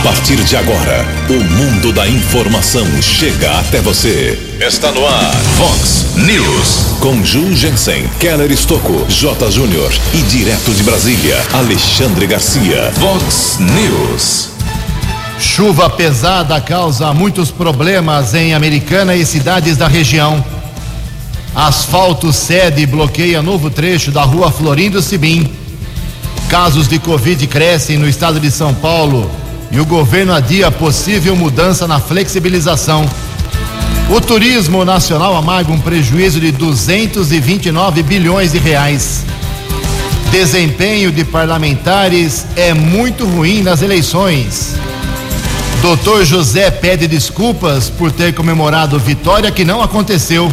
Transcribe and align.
A 0.00 0.02
partir 0.02 0.42
de 0.44 0.56
agora, 0.56 1.06
o 1.28 1.44
mundo 1.44 1.92
da 1.92 2.08
informação 2.08 2.86
chega 3.02 3.58
até 3.58 3.82
você. 3.82 4.56
Está 4.58 4.90
no 4.92 5.06
ar, 5.06 5.34
Fox 5.58 6.16
News. 6.16 6.96
Com 7.00 7.22
Ju 7.22 7.54
Jensen, 7.54 8.08
Keller 8.18 8.50
Estocco, 8.50 9.04
J. 9.10 9.50
Júnior 9.50 9.92
e 10.14 10.22
direto 10.22 10.72
de 10.72 10.82
Brasília, 10.84 11.36
Alexandre 11.52 12.26
Garcia. 12.26 12.90
Fox 12.92 13.58
News. 13.60 14.48
Chuva 15.38 15.90
pesada 15.90 16.58
causa 16.62 17.12
muitos 17.12 17.50
problemas 17.50 18.32
em 18.32 18.54
Americana 18.54 19.14
e 19.14 19.26
cidades 19.26 19.76
da 19.76 19.86
região. 19.86 20.42
Asfalto 21.54 22.32
cede 22.32 22.80
e 22.80 22.86
bloqueia 22.86 23.42
novo 23.42 23.68
trecho 23.68 24.10
da 24.10 24.22
rua 24.22 24.50
Florindo 24.50 25.02
Sibim. 25.02 25.46
Casos 26.48 26.88
de 26.88 26.98
Covid 26.98 27.46
crescem 27.46 27.98
no 27.98 28.08
estado 28.08 28.40
de 28.40 28.50
São 28.50 28.72
Paulo 28.72 29.30
e 29.70 29.78
o 29.78 29.86
governo 29.86 30.32
adia 30.32 30.70
possível 30.70 31.36
mudança 31.36 31.86
na 31.86 32.00
flexibilização. 32.00 33.08
O 34.08 34.20
turismo 34.20 34.84
nacional 34.84 35.36
amarga 35.36 35.70
um 35.70 35.78
prejuízo 35.78 36.40
de 36.40 36.50
229 36.50 38.02
bilhões 38.02 38.52
de 38.52 38.58
reais. 38.58 39.24
Desempenho 40.32 41.12
de 41.12 41.24
parlamentares 41.24 42.46
é 42.56 42.74
muito 42.74 43.24
ruim 43.24 43.62
nas 43.62 43.82
eleições. 43.82 44.74
Doutor 45.80 46.24
José 46.24 46.70
pede 46.70 47.06
desculpas 47.06 47.88
por 47.88 48.12
ter 48.12 48.34
comemorado 48.34 48.98
vitória 48.98 49.50
que 49.50 49.64
não 49.64 49.80
aconteceu. 49.80 50.52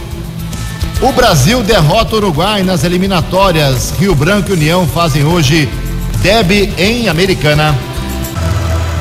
O 1.02 1.12
Brasil 1.12 1.62
derrota 1.62 2.16
o 2.16 2.18
Uruguai 2.18 2.64
nas 2.64 2.84
eliminatórias. 2.84 3.94
Rio 4.00 4.16
Branco 4.16 4.52
e 4.52 4.54
União 4.54 4.88
fazem 4.88 5.24
hoje 5.24 5.68
deb 6.22 6.74
em 6.78 7.08
Americana. 7.08 7.87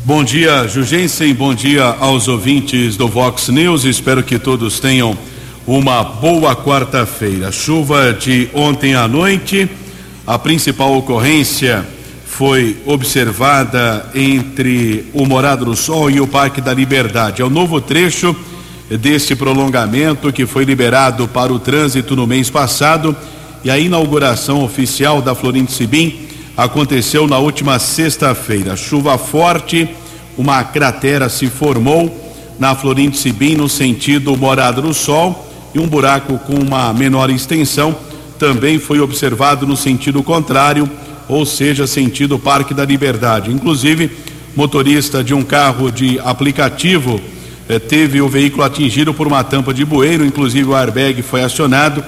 Bom 0.05 0.23
dia, 0.23 0.67
Jugensen. 0.67 1.33
Bom 1.33 1.55
dia 1.55 1.95
aos 1.99 2.27
ouvintes 2.27 2.95
do 2.95 3.07
Vox 3.07 3.47
News. 3.47 3.85
Espero 3.85 4.21
que 4.21 4.37
todos 4.37 4.79
tenham 4.79 5.17
uma 5.65 6.03
boa 6.03 6.55
quarta-feira. 6.55 7.51
Chuva 7.51 8.13
de 8.13 8.49
ontem 8.53 8.93
à 8.93 9.07
noite. 9.07 9.67
A 10.27 10.37
principal 10.37 10.95
ocorrência 10.95 11.83
foi 12.37 12.77
observada 12.85 14.11
entre 14.13 15.07
o 15.11 15.25
Morado 15.25 15.65
do 15.65 15.75
Sol 15.75 16.07
e 16.11 16.21
o 16.21 16.27
Parque 16.27 16.61
da 16.61 16.71
Liberdade. 16.71 17.41
É 17.41 17.45
o 17.45 17.49
novo 17.49 17.81
trecho 17.81 18.35
desse 18.91 19.35
prolongamento 19.35 20.31
que 20.31 20.45
foi 20.45 20.63
liberado 20.63 21.27
para 21.27 21.51
o 21.51 21.57
trânsito 21.57 22.15
no 22.15 22.27
mês 22.27 22.47
passado 22.47 23.15
e 23.63 23.71
a 23.71 23.79
inauguração 23.79 24.63
oficial 24.63 25.19
da 25.19 25.33
Florindo 25.33 25.71
Sibim 25.71 26.27
aconteceu 26.55 27.27
na 27.27 27.39
última 27.39 27.79
sexta-feira. 27.79 28.77
Chuva 28.77 29.17
forte, 29.17 29.89
uma 30.37 30.63
cratera 30.63 31.29
se 31.29 31.47
formou 31.47 32.35
na 32.59 32.75
Florindo 32.75 33.17
Sibim 33.17 33.55
no 33.55 33.67
sentido 33.67 34.37
Morado 34.37 34.83
do 34.83 34.93
Sol 34.93 35.49
e 35.73 35.79
um 35.79 35.87
buraco 35.87 36.37
com 36.37 36.53
uma 36.53 36.93
menor 36.93 37.31
extensão 37.31 37.95
também 38.37 38.77
foi 38.77 38.99
observado 38.99 39.65
no 39.65 39.75
sentido 39.75 40.21
contrário, 40.21 40.87
ou 41.27 41.45
seja, 41.45 41.85
sentido 41.85 42.39
Parque 42.39 42.73
da 42.73 42.85
Liberdade. 42.85 43.51
Inclusive, 43.51 44.09
motorista 44.55 45.23
de 45.23 45.33
um 45.33 45.43
carro 45.43 45.91
de 45.91 46.19
aplicativo 46.19 47.21
eh, 47.69 47.79
teve 47.79 48.21
o 48.21 48.29
veículo 48.29 48.63
atingido 48.63 49.13
por 49.13 49.27
uma 49.27 49.43
tampa 49.43 49.73
de 49.73 49.85
bueiro, 49.85 50.25
inclusive 50.25 50.69
o 50.69 50.75
airbag 50.75 51.21
foi 51.21 51.43
acionado 51.43 52.03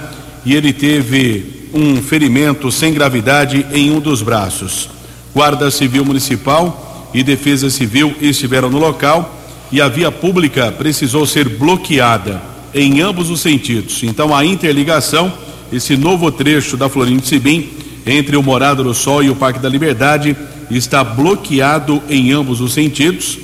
e 0.46 0.56
ele 0.56 0.72
teve 0.74 1.70
um 1.74 2.02
ferimento 2.02 2.72
sem 2.72 2.94
gravidade 2.94 3.66
em 3.72 3.92
um 3.92 4.00
dos 4.00 4.22
braços. 4.22 4.90
Guarda 5.34 5.70
Civil 5.70 6.04
Municipal 6.04 7.10
e 7.14 7.22
Defesa 7.24 7.70
Civil 7.70 8.16
estiveram 8.22 8.70
no 8.70 8.80
local 8.80 9.38
e 9.72 9.82
a 9.82 9.88
via 9.88 10.12
pública 10.12 10.72
precisou 10.72 11.26
ser 11.26 11.48
bloqueada 11.48 12.42
em 12.74 13.02
ambos 13.02 13.30
os 13.30 13.42
sentidos. 13.42 14.02
Então 14.04 14.36
a 14.36 14.44
interligação, 14.44 15.32
esse 15.72 15.96
novo 15.96 16.32
trecho 16.32 16.76
da 16.76 16.90
Florindo 16.90 17.26
Sibim, 17.26 17.70
entre 18.06 18.36
o 18.36 18.44
Morado 18.44 18.84
do 18.84 18.94
Sol 18.94 19.24
e 19.24 19.30
o 19.30 19.36
Parque 19.36 19.60
da 19.60 19.70
Liberdade, 19.70 20.36
está 20.70 21.04
bloqueado 21.04 22.02
em 22.10 22.32
ambos 22.32 22.62
os 22.62 22.74
sentidos. 22.74 23.38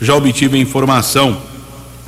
Já 0.00 0.14
obtive 0.14 0.56
a 0.56 0.60
informação 0.60 1.36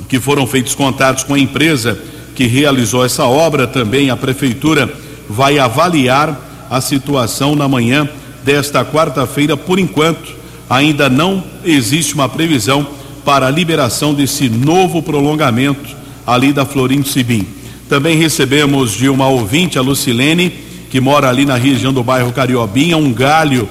que 0.07 0.19
foram 0.19 0.45
feitos 0.47 0.75
contatos 0.75 1.23
com 1.23 1.33
a 1.33 1.39
empresa 1.39 1.97
que 2.35 2.47
realizou 2.47 3.05
essa 3.05 3.25
obra, 3.25 3.67
também 3.67 4.09
a 4.09 4.17
prefeitura 4.17 4.91
vai 5.29 5.59
avaliar 5.59 6.39
a 6.69 6.81
situação 6.81 7.55
na 7.55 7.67
manhã 7.67 8.09
desta 8.43 8.83
quarta-feira. 8.83 9.55
Por 9.55 9.79
enquanto, 9.79 10.33
ainda 10.69 11.09
não 11.09 11.43
existe 11.63 12.13
uma 12.13 12.27
previsão 12.27 12.87
para 13.23 13.47
a 13.47 13.51
liberação 13.51 14.13
desse 14.13 14.49
novo 14.49 15.01
prolongamento 15.01 15.95
ali 16.25 16.51
da 16.51 16.65
Florindo 16.65 17.07
Sibim. 17.07 17.47
Também 17.87 18.17
recebemos 18.17 18.91
de 18.91 19.07
uma 19.07 19.27
ouvinte, 19.27 19.77
a 19.77 19.81
Lucilene, 19.81 20.51
que 20.93 21.01
mora 21.01 21.27
ali 21.27 21.43
na 21.43 21.55
região 21.55 21.91
do 21.91 22.03
bairro 22.03 22.31
Cariobinha, 22.31 22.95
um 22.95 23.11
galho 23.11 23.67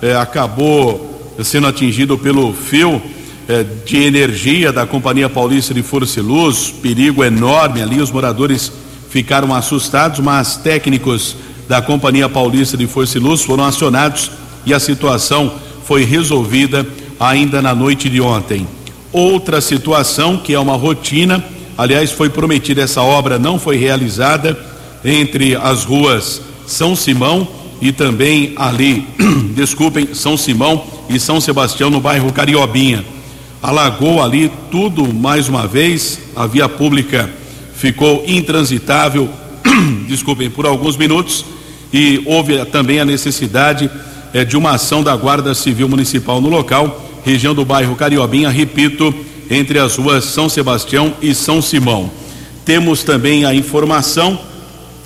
eh, 0.00 0.16
acabou 0.16 1.30
sendo 1.44 1.66
atingido 1.66 2.16
pelo 2.16 2.54
fio 2.54 2.98
eh, 3.46 3.62
de 3.84 3.98
energia 3.98 4.72
da 4.72 4.86
Companhia 4.86 5.28
Paulista 5.28 5.74
de 5.74 5.82
Força 5.82 6.18
e 6.18 6.22
Luz, 6.22 6.70
perigo 6.70 7.22
enorme 7.22 7.82
ali, 7.82 8.00
os 8.00 8.10
moradores 8.10 8.72
ficaram 9.10 9.54
assustados, 9.54 10.20
mas 10.20 10.56
técnicos 10.56 11.36
da 11.68 11.82
Companhia 11.82 12.26
Paulista 12.26 12.74
de 12.74 12.86
Força 12.86 13.18
e 13.18 13.20
Luz 13.20 13.42
foram 13.42 13.64
acionados 13.64 14.30
e 14.64 14.72
a 14.72 14.80
situação 14.80 15.52
foi 15.84 16.04
resolvida 16.04 16.86
ainda 17.20 17.60
na 17.60 17.74
noite 17.74 18.08
de 18.08 18.18
ontem. 18.18 18.66
Outra 19.12 19.60
situação 19.60 20.38
que 20.38 20.54
é 20.54 20.58
uma 20.58 20.74
rotina 20.74 21.44
Aliás, 21.76 22.10
foi 22.10 22.28
prometida 22.28 22.82
essa 22.82 23.00
obra, 23.00 23.38
não 23.38 23.58
foi 23.58 23.76
realizada 23.76 24.58
entre 25.04 25.56
as 25.56 25.84
ruas 25.84 26.51
São 26.66 26.94
Simão 26.94 27.46
e 27.80 27.92
também 27.92 28.52
ali, 28.56 29.06
desculpem, 29.54 30.14
São 30.14 30.36
Simão 30.36 30.84
e 31.08 31.18
São 31.18 31.40
Sebastião 31.40 31.90
no 31.90 32.00
bairro 32.00 32.32
Cariobinha. 32.32 33.04
Alagou 33.62 34.22
ali 34.22 34.50
tudo 34.70 35.12
mais 35.12 35.48
uma 35.48 35.66
vez, 35.66 36.18
a 36.34 36.46
via 36.46 36.68
pública 36.68 37.30
ficou 37.74 38.24
intransitável, 38.26 39.28
desculpem, 40.08 40.50
por 40.50 40.66
alguns 40.66 40.96
minutos 40.96 41.44
e 41.92 42.22
houve 42.24 42.64
também 42.66 43.00
a 43.00 43.04
necessidade 43.04 43.90
é, 44.32 44.44
de 44.44 44.56
uma 44.56 44.72
ação 44.72 45.02
da 45.02 45.14
Guarda 45.14 45.54
Civil 45.54 45.88
Municipal 45.88 46.40
no 46.40 46.48
local, 46.48 47.04
região 47.24 47.54
do 47.54 47.64
bairro 47.64 47.94
Cariobinha, 47.94 48.48
repito, 48.48 49.14
entre 49.50 49.78
as 49.78 49.96
ruas 49.96 50.24
São 50.24 50.48
Sebastião 50.48 51.14
e 51.20 51.34
São 51.34 51.60
Simão. 51.60 52.10
Temos 52.64 53.02
também 53.02 53.44
a 53.44 53.54
informação 53.54 54.38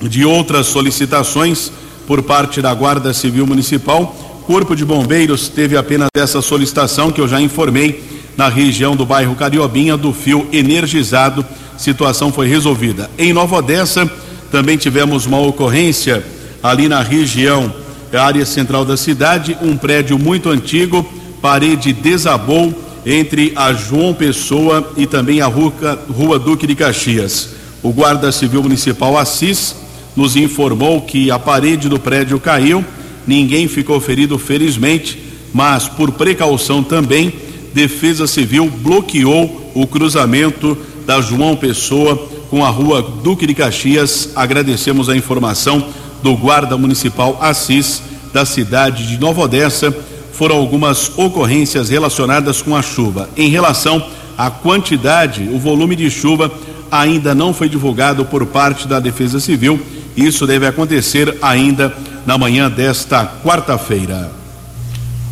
de 0.03 0.25
outras 0.25 0.67
solicitações 0.67 1.71
por 2.07 2.23
parte 2.23 2.63
da 2.63 2.73
Guarda 2.73 3.13
Civil 3.13 3.47
Municipal. 3.47 4.15
Corpo 4.47 4.77
de 4.77 4.85
Bombeiros 4.85 5.49
teve 5.49 5.77
apenas 5.77 6.09
essa 6.17 6.41
solicitação 6.41 7.11
que 7.11 7.21
eu 7.21 7.27
já 7.27 7.41
informei 7.41 8.03
na 8.37 8.49
região 8.49 8.95
do 8.95 9.05
bairro 9.05 9.35
Cariobinha 9.35 9.97
do 9.97 10.13
fio 10.13 10.47
energizado. 10.53 11.45
Situação 11.77 12.33
foi 12.33 12.47
resolvida. 12.47 13.11
Em 13.19 13.33
Nova 13.33 13.57
Odessa 13.57 14.11
também 14.51 14.77
tivemos 14.77 15.27
uma 15.27 15.41
ocorrência 15.41 16.25
ali 16.63 16.89
na 16.89 17.03
região 17.03 17.73
área 18.17 18.47
central 18.47 18.85
da 18.85 18.97
cidade, 18.97 19.57
um 19.61 19.77
prédio 19.77 20.19
muito 20.19 20.49
antigo, 20.49 21.05
parede 21.43 21.93
desabou 21.93 22.73
entre 23.05 23.53
a 23.55 23.73
João 23.73 24.15
Pessoa 24.15 24.93
e 24.97 25.07
também 25.07 25.41
a 25.41 25.47
rua, 25.47 25.73
rua 26.09 26.39
Duque 26.39 26.67
de 26.67 26.75
Caxias. 26.75 27.51
O 27.83 27.93
Guarda 27.93 28.33
Civil 28.33 28.63
Municipal 28.63 29.17
Assis 29.17 29.77
nos 30.17 30.35
informou 30.35 31.03
que 31.03 31.31
a 31.31 31.39
parede 31.39 31.89
do 31.89 32.01
prédio 32.01 32.41
caiu, 32.41 32.85
ninguém 33.27 33.69
ficou 33.69 34.01
ferido, 34.01 34.39
felizmente, 34.39 35.23
mas 35.53 35.89
por 35.89 36.13
precaução 36.13 36.83
também, 36.83 37.33
Defesa 37.75 38.27
Civil 38.27 38.71
bloqueou 38.71 39.73
o 39.75 39.87
cruzamento 39.87 40.77
da 41.07 41.21
João 41.21 41.55
Pessoa 41.55 42.17
com 42.49 42.65
a 42.65 42.71
rua 42.71 43.03
Duque 43.23 43.47
de 43.47 43.55
Caxias. 43.55 44.31
Agradecemos 44.35 45.09
a 45.09 45.17
informação 45.17 45.87
do 46.23 46.35
Guarda 46.35 46.77
Municipal 46.79 47.39
Assis 47.41 48.03
da 48.33 48.45
cidade 48.45 49.07
de 49.07 49.19
Nova 49.19 49.43
Odessa. 49.43 49.95
Foram 50.33 50.57
algumas 50.57 51.11
ocorrências 51.19 51.91
relacionadas 51.91 52.61
com 52.63 52.75
a 52.75 52.83
chuva. 52.83 53.29
Em 53.37 53.49
relação 53.49 54.03
à 54.37 54.51
quantidade, 54.51 55.49
o 55.53 55.59
volume 55.59 55.97
de 55.97 56.11
chuva 56.11 56.51
ainda 56.91 57.35
não 57.35 57.53
foi 57.53 57.69
divulgado 57.69 58.25
por 58.25 58.47
parte 58.47 58.87
da 58.87 59.01
Defesa 59.01 59.41
Civil. 59.41 59.81
Isso 60.17 60.47
deve 60.47 60.67
acontecer 60.67 61.37
ainda 61.43 61.95
na 62.25 62.39
manhã 62.39 62.71
desta 62.71 63.27
quarta-feira. 63.45 64.33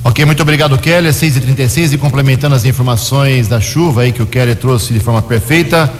Ok, 0.05 0.23
muito 0.27 0.43
obrigado, 0.43 0.77
Kelly. 0.77 1.09
6h36 1.09 1.95
e 1.95 1.99
complementando 1.99 2.55
as 2.55 2.67
informações 2.67 3.49
da 3.49 3.59
chuva 3.59 4.03
aí 4.03 4.13
que 4.13 4.23
o 4.23 4.27
Kelly 4.27 4.55
trouxe 4.55 4.93
de 4.93 5.01
forma 5.01 5.23
perfeita. 5.23 5.91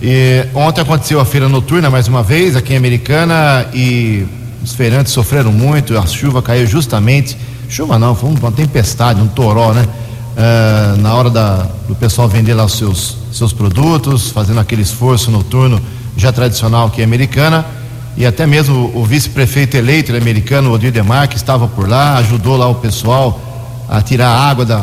E, 0.00 0.46
ontem 0.54 0.80
aconteceu 0.80 1.20
a 1.20 1.26
feira 1.26 1.46
noturna 1.46 1.90
mais 1.90 2.08
uma 2.08 2.22
vez 2.22 2.56
aqui 2.56 2.72
em 2.72 2.76
Americana 2.78 3.66
e 3.74 4.26
os 4.64 4.74
feirantes 4.74 5.12
sofreram 5.12 5.52
muito. 5.52 5.98
A 5.98 6.06
chuva 6.06 6.40
caiu 6.40 6.66
justamente. 6.66 7.36
Chuva 7.68 7.98
não, 7.98 8.14
foi 8.14 8.30
uma 8.30 8.50
tempestade, 8.50 9.20
um 9.20 9.28
toró, 9.28 9.74
né? 9.74 9.86
Uh, 10.32 11.00
na 11.02 11.14
hora 11.14 11.28
da, 11.28 11.66
do 11.86 11.94
pessoal 11.94 12.26
vender 12.26 12.54
lá 12.54 12.64
os 12.64 12.78
seus, 12.78 13.18
seus 13.30 13.52
produtos, 13.52 14.30
fazendo 14.30 14.60
aquele 14.60 14.80
esforço 14.80 15.30
noturno 15.30 15.78
já 16.16 16.32
tradicional 16.32 16.86
aqui 16.86 17.02
Americana 17.02 17.81
e 18.16 18.26
até 18.26 18.46
mesmo 18.46 18.92
o 18.94 19.04
vice-prefeito 19.04 19.76
eleito 19.76 20.14
americano, 20.14 20.70
o 20.70 20.74
Odir 20.74 20.92
Demar, 20.92 21.28
que 21.28 21.36
estava 21.36 21.66
por 21.66 21.88
lá, 21.88 22.16
ajudou 22.18 22.56
lá 22.56 22.68
o 22.68 22.74
pessoal 22.74 23.40
a 23.88 24.02
tirar 24.02 24.28
água 24.28 24.64
da, 24.64 24.82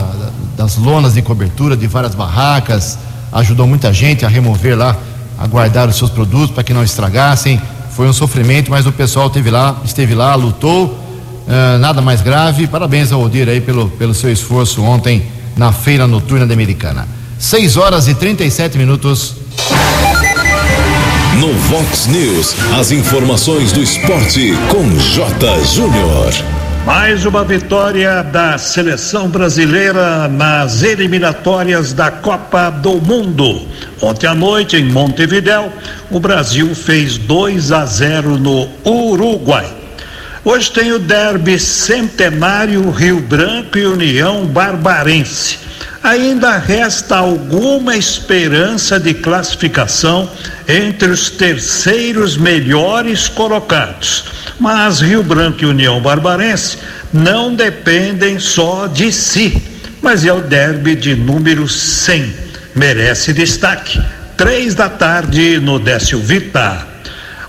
das 0.57 0.77
lonas 0.77 1.13
de 1.13 1.21
cobertura 1.21 1.77
de 1.77 1.87
várias 1.87 2.15
barracas, 2.15 2.97
ajudou 3.31 3.67
muita 3.67 3.93
gente 3.93 4.25
a 4.25 4.27
remover 4.27 4.77
lá, 4.77 4.95
a 5.37 5.47
guardar 5.47 5.87
os 5.87 5.95
seus 5.95 6.09
produtos 6.09 6.51
para 6.51 6.63
que 6.63 6.73
não 6.73 6.83
estragassem. 6.83 7.61
Foi 7.91 8.07
um 8.07 8.13
sofrimento, 8.13 8.71
mas 8.71 8.85
o 8.85 8.91
pessoal 8.91 9.27
esteve 9.27 9.49
lá, 9.49 9.77
esteve 9.85 10.15
lá, 10.15 10.35
lutou, 10.35 10.85
uh, 10.87 11.79
nada 11.79 12.01
mais 12.01 12.21
grave. 12.21 12.67
Parabéns 12.67 13.11
ao 13.11 13.21
Odir 13.21 13.47
aí 13.47 13.61
pelo, 13.61 13.89
pelo 13.89 14.13
seu 14.13 14.31
esforço 14.31 14.81
ontem 14.83 15.23
na 15.55 15.71
feira 15.71 16.07
noturna 16.07 16.45
da 16.45 16.53
Americana. 16.53 17.07
6 17.37 17.77
horas 17.77 18.07
e 18.07 18.15
37 18.15 18.77
minutos. 18.77 19.35
No 21.39 21.53
Vox 21.53 22.06
News, 22.07 22.53
as 22.77 22.91
informações 22.91 23.71
do 23.71 23.81
esporte 23.81 24.51
com 24.69 24.83
J. 24.97 25.63
Júnior. 25.74 26.33
Mais 26.86 27.25
uma 27.25 27.45
vitória 27.45 28.21
da 28.24 28.57
seleção 28.57 29.30
brasileira 29.30 30.27
nas 30.27 30.83
eliminatórias 30.83 31.94
da 31.94 32.12
Copa 32.12 32.69
do 32.69 33.00
Mundo. 33.00 33.65
Ontem 34.01 34.27
à 34.27 34.36
noite, 34.36 34.75
em 34.75 34.91
Montevidéu, 34.91 35.71
o 36.12 36.19
Brasil 36.19 36.75
fez 36.75 37.18
2 37.18 37.71
a 37.71 37.85
0 37.85 38.38
no 38.38 38.68
Uruguai. 38.85 39.74
Hoje 40.44 40.69
tem 40.74 40.92
o 40.92 41.00
derby 41.00 41.57
centenário 41.57 42.89
Rio 42.89 43.21
Branco 43.21 43.77
e 43.77 43.85
União 43.85 44.45
Barbarense 44.45 45.69
ainda 46.03 46.57
resta 46.57 47.17
alguma 47.17 47.95
esperança 47.95 48.99
de 48.99 49.13
classificação 49.13 50.29
entre 50.67 51.09
os 51.09 51.29
terceiros 51.29 52.37
melhores 52.37 53.27
colocados. 53.27 54.25
Mas 54.59 54.99
Rio 54.99 55.23
Branco 55.23 55.63
e 55.63 55.67
União 55.67 56.01
Barbarense 56.01 56.77
não 57.13 57.53
dependem 57.53 58.39
só 58.39 58.87
de 58.87 59.11
si, 59.11 59.61
mas 60.01 60.25
é 60.25 60.33
o 60.33 60.41
derby 60.41 60.95
de 60.95 61.15
número 61.15 61.67
100. 61.67 62.33
Merece 62.75 63.33
destaque. 63.33 64.01
Três 64.37 64.73
da 64.73 64.89
tarde 64.89 65.59
no 65.59 65.79
Décio 65.79 66.19
Vitar. 66.19 66.88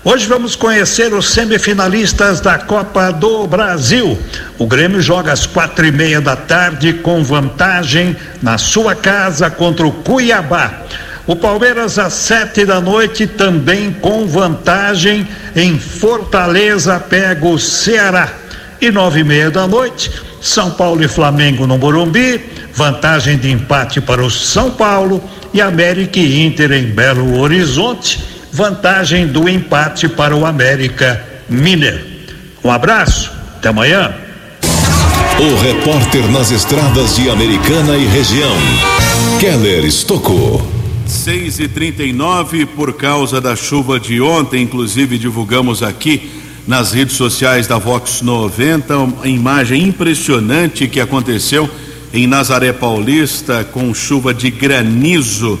Hoje 0.03 0.25
vamos 0.25 0.55
conhecer 0.55 1.13
os 1.13 1.29
semifinalistas 1.29 2.41
da 2.41 2.57
Copa 2.57 3.11
do 3.11 3.45
Brasil. 3.45 4.17
O 4.57 4.65
Grêmio 4.65 4.99
joga 4.99 5.31
às 5.31 5.45
quatro 5.45 5.85
e 5.85 5.91
meia 5.91 6.19
da 6.19 6.35
tarde 6.35 6.91
com 6.91 7.23
vantagem 7.23 8.17
na 8.41 8.57
sua 8.57 8.95
casa 8.95 9.47
contra 9.51 9.85
o 9.85 9.91
Cuiabá. 9.91 10.73
O 11.27 11.35
Palmeiras 11.35 11.99
às 11.99 12.13
sete 12.13 12.65
da 12.65 12.81
noite 12.81 13.27
também 13.27 13.93
com 13.93 14.25
vantagem 14.25 15.27
em 15.55 15.77
Fortaleza 15.77 16.99
pega 16.99 17.45
o 17.45 17.59
Ceará. 17.59 18.27
E 18.81 18.89
nove 18.89 19.19
e 19.19 19.23
meia 19.23 19.51
da 19.51 19.67
noite, 19.67 20.11
São 20.41 20.71
Paulo 20.71 21.03
e 21.03 21.07
Flamengo 21.07 21.67
no 21.67 21.77
Morumbi, 21.77 22.43
vantagem 22.73 23.37
de 23.37 23.51
empate 23.51 24.01
para 24.01 24.23
o 24.23 24.31
São 24.31 24.71
Paulo 24.71 25.23
e 25.53 25.61
América 25.61 26.17
e 26.17 26.43
Inter 26.43 26.71
em 26.71 26.85
Belo 26.85 27.37
Horizonte 27.39 28.40
vantagem 28.51 29.27
do 29.27 29.47
empate 29.47 30.09
para 30.09 30.35
o 30.35 30.45
América 30.45 31.23
Mineiro. 31.49 32.05
Um 32.63 32.69
abraço, 32.69 33.31
até 33.57 33.69
amanhã. 33.69 34.13
O 35.39 35.61
repórter 35.61 36.29
nas 36.29 36.51
estradas 36.51 37.15
de 37.15 37.29
Americana 37.29 37.97
e 37.97 38.05
região, 38.05 38.55
Keller 39.39 39.85
Estocou. 39.85 40.61
6 41.07 41.59
e 41.59 41.67
39 41.67 42.65
por 42.67 42.93
causa 42.93 43.41
da 43.41 43.55
chuva 43.55 43.99
de 43.99 44.21
ontem, 44.21 44.63
inclusive 44.63 45.17
divulgamos 45.17 45.83
aqui 45.83 46.31
nas 46.67 46.93
redes 46.93 47.15
sociais 47.15 47.67
da 47.67 47.77
Vox 47.77 48.21
90 48.21 48.97
uma 48.97 49.27
imagem 49.27 49.83
impressionante 49.83 50.87
que 50.87 51.01
aconteceu 51.01 51.69
em 52.13 52.27
Nazaré 52.27 52.71
Paulista 52.71 53.63
com 53.63 53.93
chuva 53.93 54.33
de 54.33 54.51
granizo. 54.51 55.59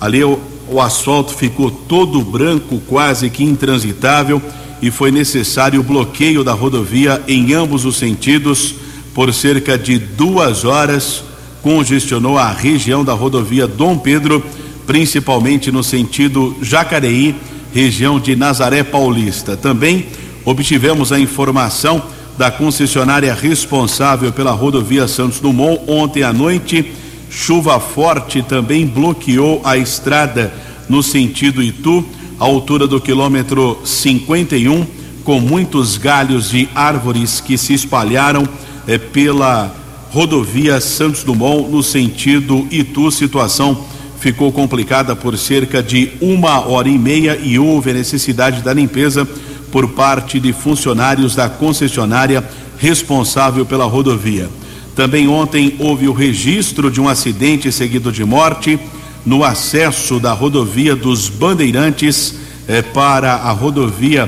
Ali 0.00 0.22
o 0.22 0.40
o 0.68 0.80
asfalto 0.80 1.34
ficou 1.34 1.70
todo 1.70 2.22
branco, 2.22 2.80
quase 2.86 3.30
que 3.30 3.44
intransitável, 3.44 4.40
e 4.82 4.90
foi 4.90 5.10
necessário 5.10 5.80
o 5.80 5.84
bloqueio 5.84 6.44
da 6.44 6.52
rodovia 6.52 7.22
em 7.26 7.54
ambos 7.54 7.84
os 7.84 7.96
sentidos 7.96 8.74
por 9.14 9.32
cerca 9.32 9.78
de 9.78 9.98
duas 9.98 10.64
horas. 10.64 11.24
Congestionou 11.62 12.38
a 12.38 12.50
região 12.52 13.04
da 13.04 13.12
rodovia 13.12 13.66
Dom 13.66 13.98
Pedro, 13.98 14.44
principalmente 14.86 15.72
no 15.72 15.82
sentido 15.82 16.56
Jacareí, 16.62 17.34
região 17.72 18.20
de 18.20 18.36
Nazaré 18.36 18.82
Paulista. 18.82 19.56
Também 19.56 20.06
obtivemos 20.44 21.10
a 21.12 21.18
informação 21.18 22.02
da 22.38 22.50
concessionária 22.50 23.34
responsável 23.34 24.32
pela 24.32 24.52
rodovia 24.52 25.08
Santos 25.08 25.40
Dumont 25.40 25.80
ontem 25.88 26.22
à 26.22 26.32
noite 26.32 26.92
Chuva 27.30 27.78
forte 27.80 28.42
também 28.42 28.86
bloqueou 28.86 29.60
a 29.64 29.76
estrada 29.76 30.52
no 30.88 31.02
sentido 31.02 31.62
Itu, 31.62 32.04
à 32.38 32.44
altura 32.44 32.86
do 32.86 33.00
quilômetro 33.00 33.78
51, 33.84 34.86
com 35.24 35.40
muitos 35.40 35.96
galhos 35.96 36.50
de 36.50 36.68
árvores 36.74 37.40
que 37.40 37.58
se 37.58 37.74
espalharam 37.74 38.48
eh, 38.86 38.96
pela 38.98 39.74
rodovia 40.10 40.80
Santos 40.80 41.24
Dumont 41.24 41.68
no 41.68 41.82
sentido 41.82 42.66
Itu. 42.70 43.10
Situação 43.10 43.84
ficou 44.20 44.52
complicada 44.52 45.14
por 45.16 45.36
cerca 45.36 45.82
de 45.82 46.12
uma 46.20 46.66
hora 46.66 46.88
e 46.88 46.98
meia 46.98 47.36
e 47.42 47.58
houve 47.58 47.90
a 47.90 47.94
necessidade 47.94 48.62
da 48.62 48.72
limpeza 48.72 49.28
por 49.70 49.88
parte 49.90 50.38
de 50.38 50.52
funcionários 50.52 51.34
da 51.34 51.48
concessionária 51.48 52.42
responsável 52.78 53.66
pela 53.66 53.84
rodovia. 53.84 54.48
Também 54.96 55.28
ontem 55.28 55.76
houve 55.78 56.08
o 56.08 56.12
registro 56.14 56.90
de 56.90 57.02
um 57.02 57.06
acidente 57.06 57.70
seguido 57.70 58.10
de 58.10 58.24
morte 58.24 58.80
no 59.26 59.44
acesso 59.44 60.18
da 60.18 60.32
rodovia 60.32 60.96
dos 60.96 61.28
Bandeirantes 61.28 62.34
eh, 62.66 62.80
para 62.80 63.34
a 63.34 63.52
rodovia 63.52 64.26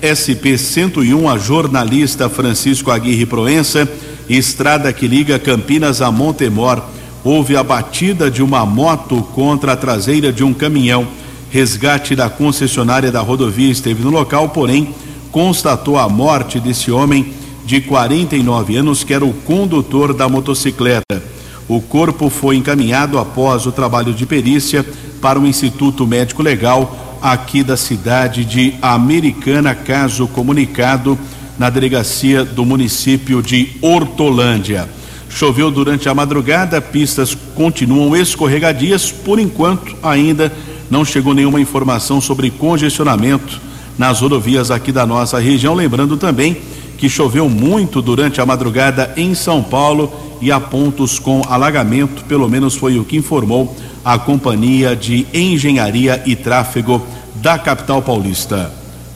SP-101, 0.00 1.34
a 1.34 1.36
jornalista 1.36 2.28
Francisco 2.28 2.92
Aguirre 2.92 3.26
Proença, 3.26 3.90
estrada 4.28 4.92
que 4.92 5.08
liga 5.08 5.36
Campinas 5.36 6.00
a 6.00 6.12
Montemor. 6.12 6.80
Houve 7.24 7.56
a 7.56 7.64
batida 7.64 8.30
de 8.30 8.40
uma 8.40 8.64
moto 8.64 9.20
contra 9.34 9.72
a 9.72 9.76
traseira 9.76 10.32
de 10.32 10.44
um 10.44 10.54
caminhão. 10.54 11.08
Resgate 11.50 12.14
da 12.14 12.30
concessionária 12.30 13.10
da 13.10 13.20
rodovia 13.20 13.72
esteve 13.72 14.04
no 14.04 14.10
local, 14.10 14.50
porém 14.50 14.94
constatou 15.32 15.98
a 15.98 16.08
morte 16.08 16.60
desse 16.60 16.92
homem 16.92 17.32
de 17.64 17.80
49 17.80 18.76
anos, 18.76 19.02
que 19.02 19.14
era 19.14 19.24
o 19.24 19.32
condutor 19.32 20.12
da 20.12 20.28
motocicleta. 20.28 21.22
O 21.66 21.80
corpo 21.80 22.28
foi 22.28 22.56
encaminhado 22.56 23.18
após 23.18 23.66
o 23.66 23.72
trabalho 23.72 24.12
de 24.12 24.26
perícia 24.26 24.84
para 25.20 25.38
o 25.38 25.46
Instituto 25.46 26.06
Médico 26.06 26.42
Legal 26.42 27.18
aqui 27.22 27.62
da 27.62 27.76
cidade 27.76 28.44
de 28.44 28.74
Americana, 28.82 29.74
caso 29.74 30.28
comunicado 30.28 31.18
na 31.58 31.70
delegacia 31.70 32.44
do 32.44 32.66
município 32.66 33.42
de 33.42 33.70
Hortolândia. 33.80 34.86
Choveu 35.30 35.70
durante 35.70 36.06
a 36.08 36.14
madrugada, 36.14 36.82
pistas 36.82 37.34
continuam 37.54 38.14
escorregadias, 38.14 39.10
por 39.10 39.38
enquanto 39.38 39.96
ainda 40.02 40.52
não 40.90 41.02
chegou 41.02 41.32
nenhuma 41.32 41.60
informação 41.60 42.20
sobre 42.20 42.50
congestionamento 42.50 43.58
nas 43.96 44.20
rodovias 44.20 44.70
aqui 44.70 44.92
da 44.92 45.06
nossa 45.06 45.38
região. 45.38 45.74
Lembrando 45.74 46.16
também 46.16 46.58
que 46.96 47.08
choveu 47.08 47.48
muito 47.48 48.00
durante 48.00 48.40
a 48.40 48.46
madrugada 48.46 49.12
em 49.16 49.34
São 49.34 49.62
Paulo 49.62 50.12
e 50.40 50.52
há 50.52 50.60
pontos 50.60 51.18
com 51.18 51.42
alagamento, 51.48 52.24
pelo 52.24 52.48
menos 52.48 52.74
foi 52.74 52.98
o 52.98 53.04
que 53.04 53.16
informou 53.16 53.74
a 54.04 54.18
Companhia 54.18 54.94
de 54.94 55.26
Engenharia 55.32 56.22
e 56.26 56.36
Tráfego 56.36 57.04
da 57.36 57.58
capital 57.58 58.02
paulista. 58.02 58.70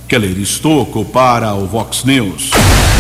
Keller 0.08 0.38
Estocco 0.38 1.04
para 1.04 1.54
o 1.54 1.66
Vox 1.66 2.02
News. 2.04 2.50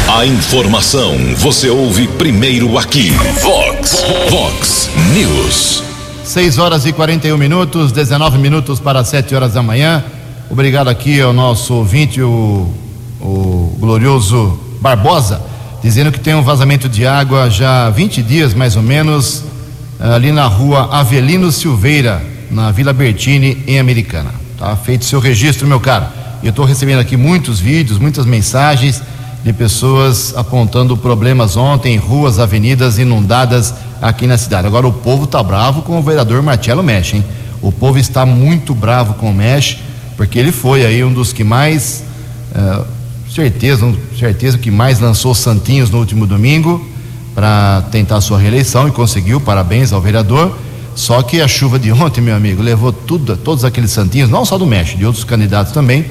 A 0.06 0.26
informação 0.26 1.16
você 1.36 1.70
ouve 1.70 2.06
primeiro 2.06 2.76
aqui. 2.76 3.10
Vox, 3.42 4.04
Vox 4.28 4.90
News. 5.14 5.82
6 6.22 6.58
horas 6.58 6.84
e 6.84 6.92
41 6.92 7.38
minutos, 7.38 7.92
19 7.92 8.36
minutos 8.36 8.78
para 8.78 9.02
7 9.02 9.34
horas 9.34 9.54
da 9.54 9.62
manhã. 9.62 10.04
Obrigado 10.50 10.88
aqui 10.88 11.18
ao 11.18 11.32
nosso 11.32 11.72
ouvinte, 11.72 12.20
o, 12.20 12.68
o 13.20 13.76
glorioso 13.80 14.67
Barbosa, 14.80 15.40
dizendo 15.82 16.12
que 16.12 16.20
tem 16.20 16.34
um 16.34 16.42
vazamento 16.42 16.88
de 16.88 17.06
água 17.06 17.50
já 17.50 17.86
há 17.86 17.90
20 17.90 18.22
dias, 18.22 18.54
mais 18.54 18.76
ou 18.76 18.82
menos, 18.82 19.44
ali 19.98 20.32
na 20.32 20.46
rua 20.46 20.88
Avelino 20.92 21.50
Silveira, 21.50 22.22
na 22.50 22.70
Vila 22.70 22.92
Bertini, 22.92 23.62
em 23.66 23.78
Americana. 23.78 24.30
Tá 24.58 24.74
feito 24.76 25.04
seu 25.04 25.20
registro, 25.20 25.66
meu 25.66 25.80
caro. 25.80 26.06
Eu 26.42 26.50
estou 26.50 26.64
recebendo 26.64 27.00
aqui 27.00 27.16
muitos 27.16 27.60
vídeos, 27.60 27.98
muitas 27.98 28.24
mensagens 28.24 29.02
de 29.44 29.52
pessoas 29.52 30.34
apontando 30.36 30.96
problemas 30.96 31.56
ontem, 31.56 31.96
ruas, 31.96 32.38
avenidas 32.38 32.98
inundadas 32.98 33.74
aqui 34.00 34.26
na 34.26 34.36
cidade. 34.36 34.66
Agora 34.66 34.86
o 34.86 34.92
povo 34.92 35.24
está 35.24 35.42
bravo 35.42 35.82
com 35.82 35.98
o 35.98 36.02
vereador 36.02 36.42
Marcelo 36.42 36.82
Mesh, 36.82 37.14
hein? 37.14 37.24
O 37.60 37.72
povo 37.72 37.98
está 37.98 38.24
muito 38.24 38.74
bravo 38.74 39.14
com 39.14 39.30
o 39.30 39.34
Mesh, 39.34 39.78
porque 40.16 40.38
ele 40.38 40.52
foi 40.52 40.84
aí 40.84 41.02
um 41.02 41.12
dos 41.12 41.32
que 41.32 41.42
mais, 41.42 42.04
uh, 42.54 42.84
certeza, 43.38 43.94
certeza 44.18 44.58
que 44.58 44.68
mais 44.68 44.98
lançou 44.98 45.32
santinhos 45.32 45.90
no 45.90 45.98
último 45.98 46.26
domingo 46.26 46.84
para 47.36 47.82
tentar 47.92 48.20
sua 48.20 48.36
reeleição 48.36 48.88
e 48.88 48.90
conseguiu. 48.90 49.40
Parabéns 49.40 49.92
ao 49.92 50.00
vereador. 50.00 50.58
Só 50.96 51.22
que 51.22 51.40
a 51.40 51.46
chuva 51.46 51.78
de 51.78 51.92
ontem, 51.92 52.20
meu 52.20 52.34
amigo, 52.34 52.60
levou 52.60 52.92
tudo, 52.92 53.36
todos 53.36 53.64
aqueles 53.64 53.92
santinhos, 53.92 54.28
não 54.28 54.44
só 54.44 54.58
do 54.58 54.66
Mesh, 54.66 54.96
de 54.96 55.06
outros 55.06 55.22
candidatos 55.22 55.72
também, 55.72 56.06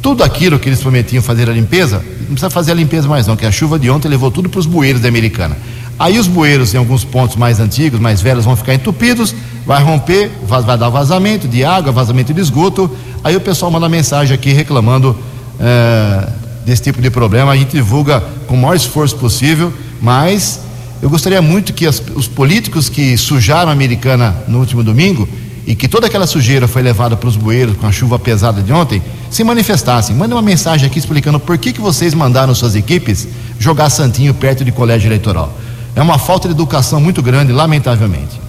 tudo 0.00 0.22
aquilo 0.22 0.60
que 0.60 0.68
eles 0.68 0.80
prometiam 0.80 1.20
fazer 1.20 1.50
a 1.50 1.52
limpeza, 1.52 1.96
não 1.96 2.26
precisa 2.26 2.48
fazer 2.48 2.70
a 2.70 2.74
limpeza 2.74 3.08
mais 3.08 3.26
não, 3.26 3.34
que 3.34 3.44
a 3.44 3.50
chuva 3.50 3.80
de 3.80 3.90
ontem 3.90 4.06
levou 4.06 4.30
tudo 4.30 4.48
para 4.48 4.60
os 4.60 4.66
bueiros 4.66 5.02
da 5.02 5.08
Americana. 5.08 5.56
Aí 5.98 6.16
os 6.16 6.28
bueiros 6.28 6.72
em 6.72 6.76
alguns 6.76 7.02
pontos 7.02 7.34
mais 7.34 7.58
antigos, 7.58 7.98
mais 7.98 8.20
velhos, 8.20 8.44
vão 8.44 8.54
ficar 8.54 8.74
entupidos, 8.74 9.34
vai 9.66 9.82
romper, 9.82 10.30
vai 10.46 10.62
dar 10.78 10.88
vazamento 10.88 11.48
de 11.48 11.64
água, 11.64 11.90
vazamento 11.90 12.32
de 12.32 12.40
esgoto. 12.40 12.88
Aí 13.24 13.34
o 13.34 13.40
pessoal 13.40 13.72
manda 13.72 13.88
mensagem 13.88 14.32
aqui 14.32 14.52
reclamando 14.52 15.16
é, 15.58 16.28
desse 16.64 16.82
tipo 16.82 17.00
de 17.00 17.10
problema. 17.10 17.52
A 17.52 17.56
gente 17.56 17.72
divulga 17.72 18.22
com 18.46 18.54
o 18.54 18.58
maior 18.58 18.74
esforço 18.74 19.16
possível, 19.16 19.72
mas 20.00 20.60
eu 21.00 21.10
gostaria 21.10 21.42
muito 21.42 21.72
que 21.72 21.86
as, 21.86 22.02
os 22.14 22.28
políticos 22.28 22.88
que 22.88 23.16
sujaram 23.16 23.70
a 23.70 23.72
Americana 23.72 24.36
no 24.46 24.60
último 24.60 24.82
domingo 24.82 25.28
e 25.66 25.74
que 25.74 25.88
toda 25.88 26.06
aquela 26.06 26.26
sujeira 26.26 26.66
foi 26.66 26.82
levada 26.82 27.16
para 27.16 27.28
os 27.28 27.36
bueiros 27.36 27.76
com 27.76 27.86
a 27.86 27.92
chuva 27.92 28.18
pesada 28.18 28.60
de 28.62 28.72
ontem, 28.72 29.02
se 29.30 29.44
manifestassem. 29.44 30.14
Manda 30.14 30.34
uma 30.34 30.42
mensagem 30.42 30.86
aqui 30.86 30.98
explicando 30.98 31.38
por 31.38 31.56
que, 31.56 31.72
que 31.72 31.80
vocês 31.80 32.14
mandaram 32.14 32.54
suas 32.54 32.74
equipes 32.74 33.28
jogar 33.58 33.90
Santinho 33.90 34.34
perto 34.34 34.64
de 34.64 34.72
colégio 34.72 35.08
eleitoral. 35.08 35.56
É 35.94 36.02
uma 36.02 36.18
falta 36.18 36.48
de 36.48 36.54
educação 36.54 37.00
muito 37.00 37.22
grande, 37.22 37.52
lamentavelmente. 37.52 38.40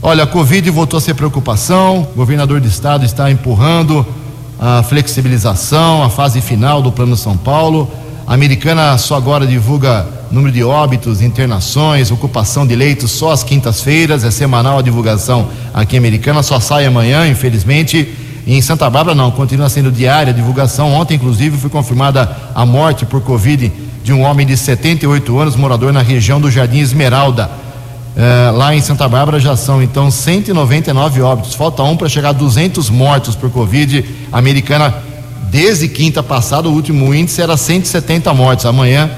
Olha, 0.00 0.24
a 0.24 0.26
Covid 0.26 0.68
voltou 0.70 0.98
a 0.98 1.00
ser 1.00 1.14
preocupação, 1.14 2.08
o 2.12 2.16
governador 2.16 2.60
do 2.60 2.68
estado 2.68 3.04
está 3.04 3.30
empurrando 3.30 4.06
a 4.58 4.82
flexibilização, 4.82 6.02
a 6.02 6.10
fase 6.10 6.40
final 6.40 6.80
do 6.80 6.92
Plano 6.92 7.16
São 7.16 7.36
Paulo. 7.36 7.90
A 8.26 8.34
americana 8.34 8.96
só 8.96 9.16
agora 9.16 9.46
divulga 9.46 10.06
número 10.30 10.52
de 10.52 10.64
óbitos, 10.64 11.22
internações, 11.22 12.10
ocupação 12.10 12.66
de 12.66 12.74
leitos 12.74 13.12
só 13.12 13.30
às 13.30 13.42
quintas-feiras, 13.42 14.24
é 14.24 14.30
semanal 14.30 14.78
a 14.78 14.82
divulgação 14.82 15.48
aqui 15.72 15.96
em 15.96 15.98
Americana, 15.98 16.42
só 16.42 16.58
sai 16.58 16.86
amanhã, 16.86 17.28
infelizmente. 17.28 18.14
E 18.46 18.56
em 18.56 18.60
Santa 18.60 18.90
Bárbara 18.90 19.14
não, 19.14 19.30
continua 19.30 19.68
sendo 19.68 19.90
diária 19.90 20.32
a 20.32 20.36
divulgação. 20.36 20.92
Ontem, 20.92 21.14
inclusive, 21.14 21.56
foi 21.56 21.70
confirmada 21.70 22.36
a 22.54 22.66
morte 22.66 23.06
por 23.06 23.22
Covid 23.22 23.72
de 24.02 24.12
um 24.12 24.22
homem 24.22 24.46
de 24.46 24.56
78 24.56 25.38
anos, 25.38 25.56
morador 25.56 25.92
na 25.92 26.02
região 26.02 26.40
do 26.40 26.50
Jardim 26.50 26.80
Esmeralda. 26.80 27.50
É, 28.16 28.50
lá 28.52 28.74
em 28.74 28.80
Santa 28.80 29.08
Bárbara 29.08 29.40
já 29.40 29.56
são 29.56 29.82
então 29.82 30.10
199 30.10 31.20
óbitos. 31.22 31.54
Falta 31.54 31.82
um 31.82 31.96
para 31.96 32.08
chegar 32.08 32.30
a 32.30 32.32
200 32.32 32.88
mortos 32.90 33.34
por 33.34 33.50
Covid. 33.50 34.04
A 34.32 34.38
americana, 34.38 34.94
desde 35.50 35.88
quinta 35.88 36.22
passada, 36.22 36.68
o 36.68 36.72
último 36.72 37.12
índice 37.14 37.42
era 37.42 37.56
170 37.56 38.32
mortes. 38.32 38.66
Amanhã 38.66 39.10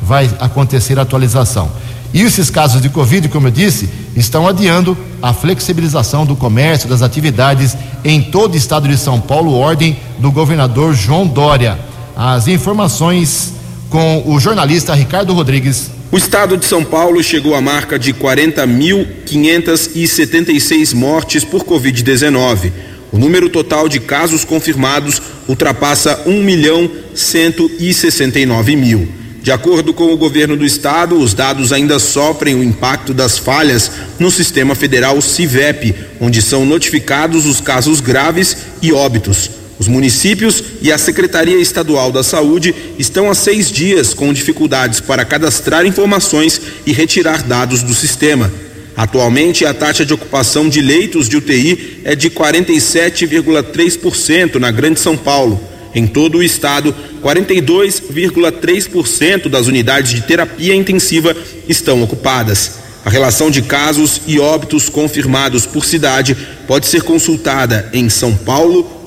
vai 0.00 0.30
acontecer 0.38 0.98
a 0.98 1.02
atualização. 1.02 1.70
E 2.12 2.22
esses 2.22 2.48
casos 2.48 2.80
de 2.80 2.88
Covid, 2.88 3.28
como 3.28 3.48
eu 3.48 3.50
disse, 3.50 3.90
estão 4.14 4.46
adiando 4.46 4.96
a 5.20 5.32
flexibilização 5.32 6.24
do 6.24 6.36
comércio, 6.36 6.88
das 6.88 7.02
atividades 7.02 7.76
em 8.04 8.22
todo 8.22 8.54
o 8.54 8.56
estado 8.56 8.86
de 8.86 8.96
São 8.96 9.20
Paulo, 9.20 9.52
ordem 9.52 9.96
do 10.18 10.30
governador 10.30 10.94
João 10.94 11.26
Dória. 11.26 11.76
As 12.16 12.46
informações 12.46 13.54
com 13.90 14.22
o 14.26 14.38
jornalista 14.38 14.94
Ricardo 14.94 15.32
Rodrigues. 15.32 15.90
O 16.14 16.16
estado 16.16 16.56
de 16.56 16.64
São 16.64 16.82
Paulo 16.84 17.20
chegou 17.24 17.56
à 17.56 17.60
marca 17.60 17.98
de 17.98 18.14
40.576 18.14 20.94
mortes 20.94 21.42
por 21.42 21.64
Covid-19. 21.64 22.70
O 23.10 23.18
número 23.18 23.48
total 23.48 23.88
de 23.88 23.98
casos 23.98 24.44
confirmados 24.44 25.20
ultrapassa 25.48 26.22
1 26.24 26.40
milhão 26.40 26.88
169 27.16 28.76
mil. 28.76 29.08
De 29.42 29.50
acordo 29.50 29.92
com 29.92 30.12
o 30.12 30.16
governo 30.16 30.56
do 30.56 30.64
estado, 30.64 31.18
os 31.18 31.34
dados 31.34 31.72
ainda 31.72 31.98
sofrem 31.98 32.54
o 32.54 32.62
impacto 32.62 33.12
das 33.12 33.36
falhas 33.36 33.90
no 34.16 34.30
sistema 34.30 34.76
federal 34.76 35.20
CIVEP, 35.20 35.96
onde 36.20 36.40
são 36.40 36.64
notificados 36.64 37.44
os 37.44 37.60
casos 37.60 37.98
graves 37.98 38.56
e 38.80 38.92
óbitos. 38.92 39.63
Os 39.78 39.86
municípios 39.88 40.62
e 40.80 40.90
a 40.92 40.98
Secretaria 40.98 41.60
Estadual 41.60 42.12
da 42.12 42.22
Saúde 42.22 42.72
estão 42.98 43.30
há 43.30 43.34
seis 43.34 43.72
dias 43.72 44.14
com 44.14 44.32
dificuldades 44.32 45.00
para 45.00 45.24
cadastrar 45.24 45.84
informações 45.84 46.60
e 46.86 46.92
retirar 46.92 47.42
dados 47.42 47.82
do 47.82 47.92
sistema. 47.92 48.52
Atualmente, 48.96 49.66
a 49.66 49.74
taxa 49.74 50.04
de 50.04 50.14
ocupação 50.14 50.68
de 50.68 50.80
leitos 50.80 51.28
de 51.28 51.36
UTI 51.36 52.02
é 52.04 52.14
de 52.14 52.30
47,3% 52.30 54.54
na 54.56 54.70
Grande 54.70 55.00
São 55.00 55.16
Paulo. 55.16 55.60
Em 55.92 56.06
todo 56.06 56.38
o 56.38 56.42
estado, 56.42 56.94
42,3% 57.22 59.48
das 59.48 59.66
unidades 59.66 60.12
de 60.12 60.20
terapia 60.22 60.74
intensiva 60.74 61.36
estão 61.68 62.02
ocupadas. 62.02 62.84
A 63.04 63.10
relação 63.10 63.50
de 63.50 63.60
casos 63.62 64.20
e 64.26 64.38
óbitos 64.38 64.88
confirmados 64.88 65.66
por 65.66 65.84
cidade 65.84 66.34
pode 66.66 66.86
ser 66.86 67.02
consultada 67.02 67.90
em 67.92 68.08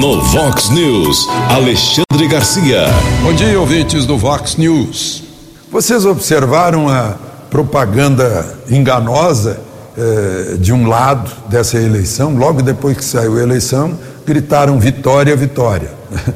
No 0.00 0.20
Vox 0.22 0.70
News, 0.70 1.28
Alexandre 1.48 2.28
Garcia. 2.28 2.86
Bom 3.22 3.32
dia, 3.32 3.58
ouvintes 3.58 4.06
do 4.06 4.16
Vox 4.16 4.56
News. 4.56 5.27
Vocês 5.70 6.06
observaram 6.06 6.88
a 6.88 7.14
propaganda 7.50 8.56
enganosa 8.70 9.60
eh, 9.98 10.56
de 10.58 10.72
um 10.72 10.86
lado 10.86 11.30
dessa 11.46 11.76
eleição? 11.76 12.34
Logo 12.34 12.62
depois 12.62 12.96
que 12.96 13.04
saiu 13.04 13.36
a 13.36 13.42
eleição, 13.42 13.98
gritaram 14.26 14.80
vitória, 14.80 15.36
vitória. 15.36 15.90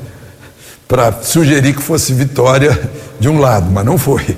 Para 0.87 1.23
sugerir 1.23 1.75
que 1.75 1.83
fosse 1.83 2.13
vitória 2.13 2.79
de 3.19 3.27
um 3.31 3.41
lado, 3.41 3.71
mas 3.71 3.87
não 3.87 3.97
foi. 3.97 4.37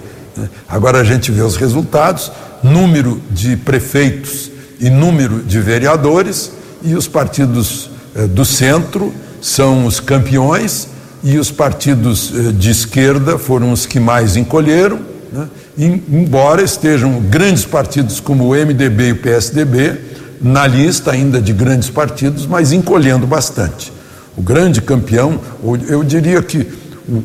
Agora 0.68 1.00
a 1.00 1.04
gente 1.04 1.32
vê 1.32 1.42
os 1.42 1.56
resultados: 1.56 2.30
número 2.62 3.20
de 3.32 3.56
prefeitos 3.56 4.48
e 4.78 4.88
número 4.88 5.42
de 5.42 5.60
vereadores, 5.60 6.52
e 6.84 6.94
os 6.94 7.08
partidos 7.08 7.90
eh, 8.14 8.28
do 8.28 8.44
centro 8.44 9.12
são 9.42 9.86
os 9.86 9.98
campeões, 9.98 10.86
e 11.24 11.38
os 11.38 11.50
partidos 11.50 12.30
eh, 12.34 12.52
de 12.52 12.70
esquerda 12.70 13.38
foram 13.38 13.72
os 13.72 13.86
que 13.86 13.98
mais 13.98 14.36
encolheram, 14.36 15.00
né? 15.32 15.48
embora 15.76 16.62
estejam 16.62 17.18
grandes 17.18 17.64
partidos 17.64 18.20
como 18.20 18.44
o 18.44 18.54
MDB 18.54 19.08
e 19.08 19.12
o 19.12 19.16
PSDB 19.16 19.98
na 20.40 20.66
lista 20.66 21.12
ainda 21.12 21.40
de 21.40 21.54
grandes 21.54 21.88
partidos, 21.88 22.46
mas 22.46 22.70
encolhendo 22.70 23.26
bastante. 23.26 23.90
O 24.36 24.42
grande 24.42 24.82
campeão, 24.82 25.40
eu 25.88 26.04
diria 26.04 26.42
que 26.42 26.66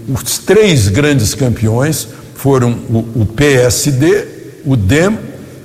os 0.08 0.38
três 0.38 0.88
grandes 0.88 1.34
campeões 1.34 2.08
foram 2.36 2.72
o, 2.72 3.26
PSD, 3.26 4.26
o 4.66 4.78
DEM 4.78 5.18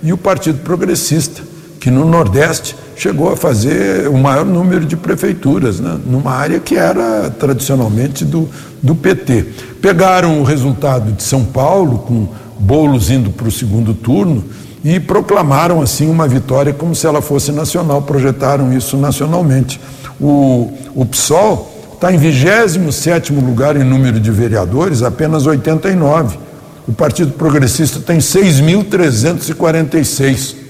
e 0.02 0.12
o 0.12 0.16
Partido 0.16 0.58
Progressista, 0.60 1.42
que 1.78 1.90
no 1.90 2.04
Nordeste 2.04 2.74
chegou 2.96 3.32
a 3.32 3.36
fazer 3.36 4.08
o 4.08 4.16
maior 4.16 4.44
número 4.44 4.84
de 4.84 4.96
prefeituras, 4.96 5.80
né, 5.80 5.98
numa 6.06 6.32
área 6.32 6.60
que 6.60 6.76
era 6.76 7.30
tradicionalmente 7.30 8.24
do, 8.24 8.48
do 8.82 8.94
PT. 8.94 9.46
Pegaram 9.80 10.40
o 10.40 10.44
resultado 10.44 11.12
de 11.12 11.22
São 11.22 11.44
Paulo, 11.44 11.98
com 11.98 12.28
bolos 12.58 13.10
indo 13.10 13.30
para 13.30 13.48
o 13.48 13.50
segundo 13.50 13.94
turno, 13.94 14.44
e 14.84 15.00
proclamaram 15.00 15.80
assim 15.80 16.10
uma 16.10 16.28
vitória 16.28 16.72
como 16.72 16.94
se 16.94 17.06
ela 17.06 17.22
fosse 17.22 17.50
nacional, 17.50 18.02
projetaram 18.02 18.72
isso 18.72 18.96
nacionalmente. 18.96 19.80
O, 20.20 20.72
o 20.94 21.04
PSOL 21.06 21.72
está 21.94 22.12
em 22.12 22.18
27 22.18 23.32
lugar 23.32 23.76
em 23.76 23.84
número 23.84 24.20
de 24.20 24.30
vereadores, 24.30 25.02
apenas 25.02 25.46
89. 25.46 26.38
O 26.86 26.92
Partido 26.92 27.32
Progressista 27.32 27.98
tem 27.98 28.18
6.346. 28.18 30.63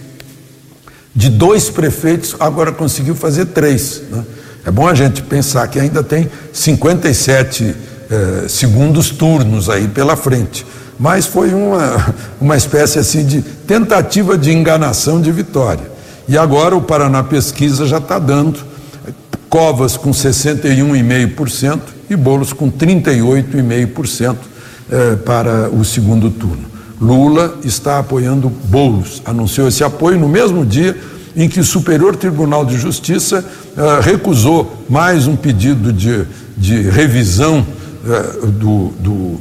De 1.14 1.28
dois 1.28 1.70
prefeitos, 1.70 2.34
agora 2.40 2.72
conseguiu 2.72 3.14
fazer 3.14 3.46
três. 3.46 4.02
Né? 4.10 4.24
É 4.66 4.70
bom 4.70 4.88
a 4.88 4.94
gente 4.94 5.22
pensar 5.22 5.68
que 5.68 5.78
ainda 5.78 6.02
tem 6.02 6.28
57 6.52 7.74
eh, 8.10 8.48
segundos 8.48 9.10
turnos 9.10 9.70
aí 9.70 9.86
pela 9.86 10.16
frente. 10.16 10.66
Mas 10.98 11.26
foi 11.26 11.54
uma, 11.54 12.14
uma 12.40 12.56
espécie 12.56 12.98
assim 12.98 13.24
de 13.24 13.42
tentativa 13.42 14.36
de 14.36 14.52
enganação 14.52 15.20
de 15.20 15.30
vitória. 15.30 15.92
E 16.26 16.36
agora 16.36 16.74
o 16.74 16.82
Paraná 16.82 17.22
Pesquisa 17.22 17.86
já 17.86 17.98
está 17.98 18.18
dando 18.18 18.58
Covas 19.48 19.96
com 19.96 20.10
61,5% 20.10 21.80
e 22.10 22.16
Bolos 22.16 22.52
com 22.52 22.72
38,5% 22.72 24.36
eh, 24.90 25.16
para 25.24 25.68
o 25.70 25.84
segundo 25.84 26.28
turno. 26.28 26.73
Lula 27.00 27.58
está 27.64 27.98
apoiando 27.98 28.48
Bolos, 28.48 29.20
anunciou 29.24 29.68
esse 29.68 29.82
apoio 29.82 30.18
no 30.18 30.28
mesmo 30.28 30.64
dia 30.64 30.96
em 31.36 31.48
que 31.48 31.60
o 31.60 31.64
Superior 31.64 32.14
Tribunal 32.16 32.64
de 32.64 32.78
Justiça 32.78 33.44
eh, 33.76 34.00
recusou 34.00 34.84
mais 34.88 35.26
um 35.26 35.34
pedido 35.34 35.92
de, 35.92 36.24
de 36.56 36.82
revisão 36.82 37.66
eh, 38.06 38.46
do, 38.46 38.92
do, 39.00 39.40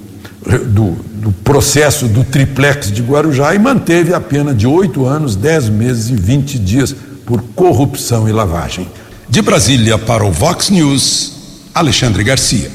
do, 0.66 0.92
do, 1.22 1.32
processo 1.44 2.08
do 2.08 2.24
triplex 2.24 2.92
de 2.92 3.02
Guarujá 3.02 3.54
e 3.54 3.60
manteve 3.60 4.13
a 4.13 4.20
pena 4.20 4.54
de 4.54 4.66
oito 4.66 5.06
anos, 5.06 5.36
dez 5.36 5.70
meses 5.70 6.10
e 6.10 6.16
vinte 6.16 6.58
dias 6.58 6.96
por 7.26 7.42
corrupção 7.56 8.28
e 8.28 8.32
lavagem. 8.32 8.88
De 9.30 9.42
Brasília 9.42 9.98
para 9.98 10.26
o 10.26 10.32
Vox 10.32 10.70
News, 10.70 11.34
Alexandre 11.74 12.24
Garcia. 12.24 12.72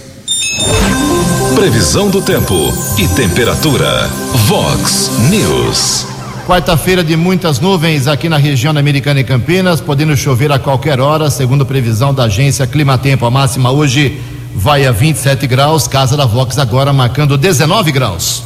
Previsão 1.58 2.08
do 2.08 2.22
tempo 2.22 2.72
e 2.96 3.08
temperatura. 3.08 4.08
Vox 4.46 5.10
News. 5.28 6.06
Quarta-feira 6.46 7.02
de 7.02 7.16
muitas 7.16 7.58
nuvens 7.58 8.06
aqui 8.06 8.28
na 8.28 8.36
região 8.36 8.72
da 8.72 8.78
Americana 8.78 9.18
e 9.18 9.24
Campinas, 9.24 9.80
podendo 9.80 10.16
chover 10.16 10.52
a 10.52 10.58
qualquer 10.60 11.00
hora, 11.00 11.28
segundo 11.28 11.66
previsão 11.66 12.14
da 12.14 12.24
agência 12.24 12.64
Climatempo. 12.64 13.26
A 13.26 13.30
máxima 13.30 13.72
hoje 13.72 14.20
vai 14.54 14.86
a 14.86 14.92
27 14.92 15.48
graus, 15.48 15.88
casa 15.88 16.16
da 16.16 16.24
Vox 16.24 16.56
agora 16.60 16.92
marcando 16.92 17.36
19 17.36 17.90
graus. 17.90 18.44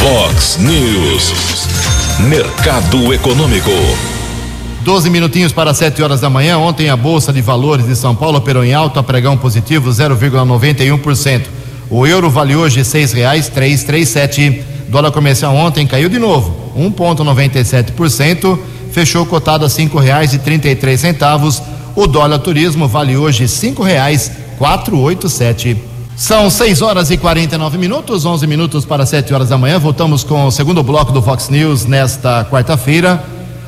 Vox 0.00 0.56
News. 0.56 1.68
Mercado 2.20 3.12
Econômico. 3.12 3.70
12 4.80 5.10
minutinhos 5.10 5.52
para 5.52 5.74
7 5.74 6.02
horas 6.02 6.22
da 6.22 6.30
manhã. 6.30 6.56
Ontem 6.56 6.88
a 6.88 6.96
Bolsa 6.96 7.30
de 7.30 7.42
Valores 7.42 7.86
de 7.86 7.94
São 7.94 8.16
Paulo 8.16 8.38
operou 8.38 8.64
em 8.64 8.72
alta, 8.72 9.02
pregão 9.02 9.36
positivo 9.36 9.90
0,91%. 9.90 11.63
O 11.90 12.06
euro 12.06 12.30
vale 12.30 12.56
hoje 12.56 12.84
seis 12.84 13.12
reais 13.12 13.48
três, 13.48 13.84
três, 13.84 14.08
sete. 14.08 14.64
Dólar 14.88 15.10
comercial 15.10 15.54
ontem 15.54 15.86
caiu 15.86 16.08
de 16.08 16.18
novo, 16.18 16.54
1,97%, 16.78 18.58
fechou 18.92 19.26
cotado 19.26 19.64
a 19.64 19.68
cinco 19.68 19.98
reais 19.98 20.32
e 20.32 20.38
trinta 20.38 20.68
e 20.68 20.76
três 20.76 21.00
centavos. 21.00 21.60
O 21.96 22.06
dólar 22.06 22.38
turismo 22.38 22.86
vale 22.86 23.16
hoje 23.16 23.48
cinco 23.48 23.82
reais 23.82 24.30
quatro, 24.58 24.98
oito, 24.98 25.28
sete. 25.28 25.76
São 26.16 26.48
6 26.48 26.80
horas 26.80 27.10
e 27.10 27.16
49 27.16 27.76
minutos, 27.76 28.24
11 28.24 28.46
minutos 28.46 28.84
para 28.84 29.04
7 29.04 29.34
horas 29.34 29.48
da 29.48 29.58
manhã. 29.58 29.80
Voltamos 29.80 30.22
com 30.22 30.46
o 30.46 30.50
segundo 30.50 30.80
bloco 30.80 31.10
do 31.10 31.20
Fox 31.20 31.48
News 31.48 31.86
nesta 31.86 32.44
quarta-feira. 32.44 33.24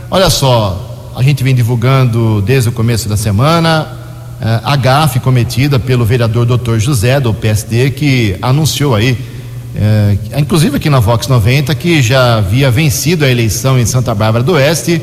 Olha 0.08 0.30
só, 0.30 1.12
a 1.16 1.22
gente 1.24 1.42
vem 1.42 1.56
divulgando 1.56 2.40
desde 2.42 2.68
o 2.68 2.72
começo 2.72 3.08
da 3.08 3.16
semana 3.16 4.05
uh, 4.40 4.60
a 4.64 4.76
gafe 4.76 5.20
cometida 5.20 5.78
pelo 5.78 6.04
vereador 6.04 6.46
Dr. 6.46 6.78
José, 6.78 7.20
do 7.20 7.32
PSD, 7.32 7.90
que 7.90 8.36
anunciou 8.40 8.94
aí, 8.94 9.12
uh, 9.12 10.38
inclusive 10.38 10.76
aqui 10.76 10.90
na 10.90 11.00
Vox 11.00 11.28
90, 11.28 11.74
que 11.74 12.02
já 12.02 12.38
havia 12.38 12.70
vencido 12.70 13.24
a 13.24 13.28
eleição 13.30 13.78
em 13.78 13.86
Santa 13.86 14.14
Bárbara 14.14 14.44
do 14.44 14.52
Oeste, 14.52 15.00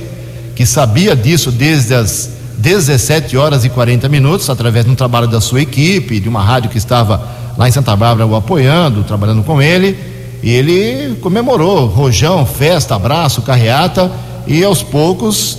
que 0.56 0.65
sabia 0.65 1.15
disso 1.15 1.52
desde 1.52 1.93
as 1.93 2.30
17 2.58 3.36
horas 3.36 3.65
e 3.65 3.69
40 3.69 4.08
minutos, 4.08 4.50
através 4.50 4.86
de 4.86 4.91
um 4.91 4.96
trabalho 4.96 5.28
da 5.28 5.41
sua 5.41 5.62
equipe, 5.62 6.19
de 6.19 6.30
uma 6.30 6.41
rádio 6.41 6.69
que 6.69 6.78
estava 6.78 7.28
lá 7.58 7.67
em 7.67 7.72
Santa 7.72 7.96
Bárbara 7.96 8.26
o 8.28 8.36
apoiando, 8.36 9.04
trabalhando 9.04 9.43
com 9.43 9.62
ele. 9.62 9.98
E 10.41 10.50
ele 10.50 11.15
comemorou, 11.22 11.86
rojão, 11.88 12.46
festa, 12.46 12.96
abraço, 12.96 13.41
carreata, 13.41 14.12
e 14.46 14.63
aos 14.63 14.84
poucos 14.84 15.58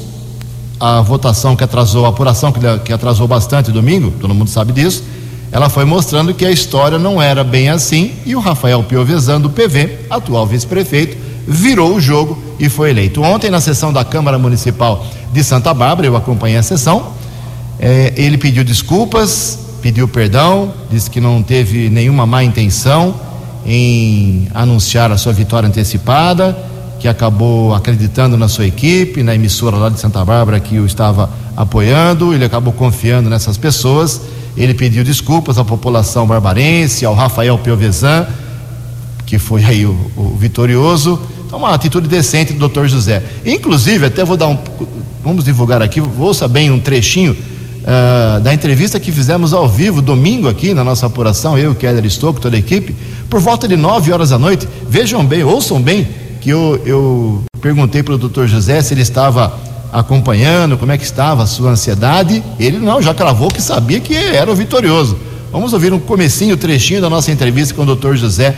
a 0.79 1.01
votação 1.01 1.55
que 1.57 1.65
atrasou, 1.65 2.07
a 2.07 2.09
apuração 2.09 2.53
que, 2.53 2.93
atrasou 2.93 3.27
bastante 3.27 3.71
domingo, 3.71 4.13
todo 4.21 4.35
mundo 4.35 4.51
sabe 4.51 4.73
disso, 4.73 5.05
ela 5.53 5.69
foi 5.69 5.85
mostrando 5.85 6.35
que 6.35 6.45
a 6.45 6.51
história 6.51 6.99
não 6.99 7.23
era 7.23 7.45
bem 7.45 7.69
assim 7.69 8.13
e 8.27 8.35
o 8.35 8.41
Rafael 8.41 8.83
Piovesan 8.83 9.41
do 9.41 9.51
PV, 9.51 10.07
atual 10.11 10.47
vice-prefeito, 10.47 11.17
virou 11.47 11.95
o 11.95 12.01
jogo 12.01 12.37
e 12.59 12.69
foi 12.69 12.91
eleito. 12.91 13.23
Ontem, 13.23 13.51
na 13.51 13.61
sessão 13.61 13.93
da 13.93 14.05
Câmara 14.05 14.39
Municipal 14.39 15.07
de 15.33 15.45
Santa 15.45 15.73
Bárbara, 15.73 16.09
eu 16.09 16.17
acompanhei 16.17 16.59
a 16.59 16.63
sessão, 16.63 17.13
é, 17.79 18.13
ele 18.17 18.37
pediu 18.37 18.65
desculpas, 18.65 19.59
pediu 19.81 20.09
perdão, 20.09 20.73
disse 20.91 21.11
que 21.11 21.21
não 21.21 21.43
teve 21.43 21.89
nenhuma 21.89 22.27
má 22.27 22.43
intenção 22.43 23.15
em 23.67 24.49
anunciar 24.55 25.13
a 25.13 25.17
sua 25.17 25.33
vitória 25.33 25.69
antecipada 25.69 26.74
que 27.05 27.09
acabou 27.09 27.75
acreditando 27.75 28.35
na 28.35 28.49
sua 28.49 28.67
equipe, 28.67 29.23
na 29.23 29.35
emissora 29.35 29.77
lá 29.77 29.90
de 29.90 30.01
Santa 30.01 30.25
Bárbara 30.25 30.59
que 30.59 30.79
o 30.79 30.87
estava 30.87 31.29
apoiando, 31.55 32.33
ele 32.33 32.47
acabou 32.47 32.73
confiando 32.73 33.29
nessas 33.29 33.59
pessoas. 33.59 34.23
Ele 34.57 34.73
pediu 34.73 35.05
desculpas 35.05 35.59
à 35.59 35.64
população 35.67 36.27
barbarense, 36.27 37.05
ao 37.05 37.12
Rafael 37.12 37.59
Piovesan, 37.59 38.27
que 39.27 39.38
foi 39.38 39.62
aí 39.67 39.85
o, 39.85 39.90
o 40.17 40.35
vitorioso. 40.38 41.21
Então, 41.47 41.59
uma 41.59 41.75
atitude 41.75 42.09
decente 42.09 42.55
do 42.55 42.59
doutor 42.59 42.88
José. 42.88 43.23
Inclusive, 43.45 44.07
até 44.07 44.25
vou 44.25 44.38
dar 44.38 44.49
um. 44.49 44.57
Vamos 45.23 45.45
divulgar 45.45 45.83
aqui, 45.83 46.01
ouça 46.19 46.49
bem 46.49 46.71
um 46.71 46.81
trechinho 46.81 47.33
uh, 47.33 48.40
da 48.40 48.55
entrevista 48.55 48.99
que 48.99 49.12
fizemos 49.12 49.53
ao 49.53 49.69
vivo 49.69 50.01
domingo 50.01 50.49
aqui 50.49 50.73
na 50.73 50.83
nossa 50.83 51.05
apuração, 51.05 51.59
eu, 51.59 51.75
Keller 51.75 52.07
Stocco, 52.07 52.40
toda 52.40 52.57
a 52.57 52.59
equipe, 52.59 52.97
por 53.29 53.40
volta 53.40 53.69
de 53.69 53.77
9 53.77 54.11
horas 54.11 54.31
da 54.31 54.38
noite. 54.38 54.67
Vejam 54.88 55.23
bem, 55.23 55.45
ouçam 55.45 55.83
bem 55.83 56.24
que 56.45 56.51
eu, 56.51 56.79
eu 56.85 57.43
perguntei 57.59 58.03
para 58.03 58.13
o 58.13 58.19
doutor 58.19 58.47
José 58.47 58.83
se 58.83 58.93
ele 58.93 59.01
estava 59.01 59.59
acompanhando, 59.91 60.77
como 60.77 60.93
é 60.93 60.99
que 60.99 61.05
estava 61.05 61.43
a 61.43 61.47
sua 61.47 61.71
ansiedade. 61.71 62.45
Ele 62.61 62.79
não, 62.79 63.01
já 63.01 63.15
cravou 63.15 63.49
que 63.49 63.63
sabia 63.63 63.99
que 63.99 64.15
era 64.15 64.53
o 64.53 64.55
vitorioso. 64.55 65.17
Vamos 65.51 65.73
ouvir 65.73 65.95
um 65.95 65.99
comecinho, 65.99 66.55
trechinho 66.55 67.01
da 67.01 67.09
nossa 67.09 67.33
entrevista 67.33 67.73
com 67.73 67.81
o 67.81 67.87
doutor 67.87 68.15
José, 68.19 68.55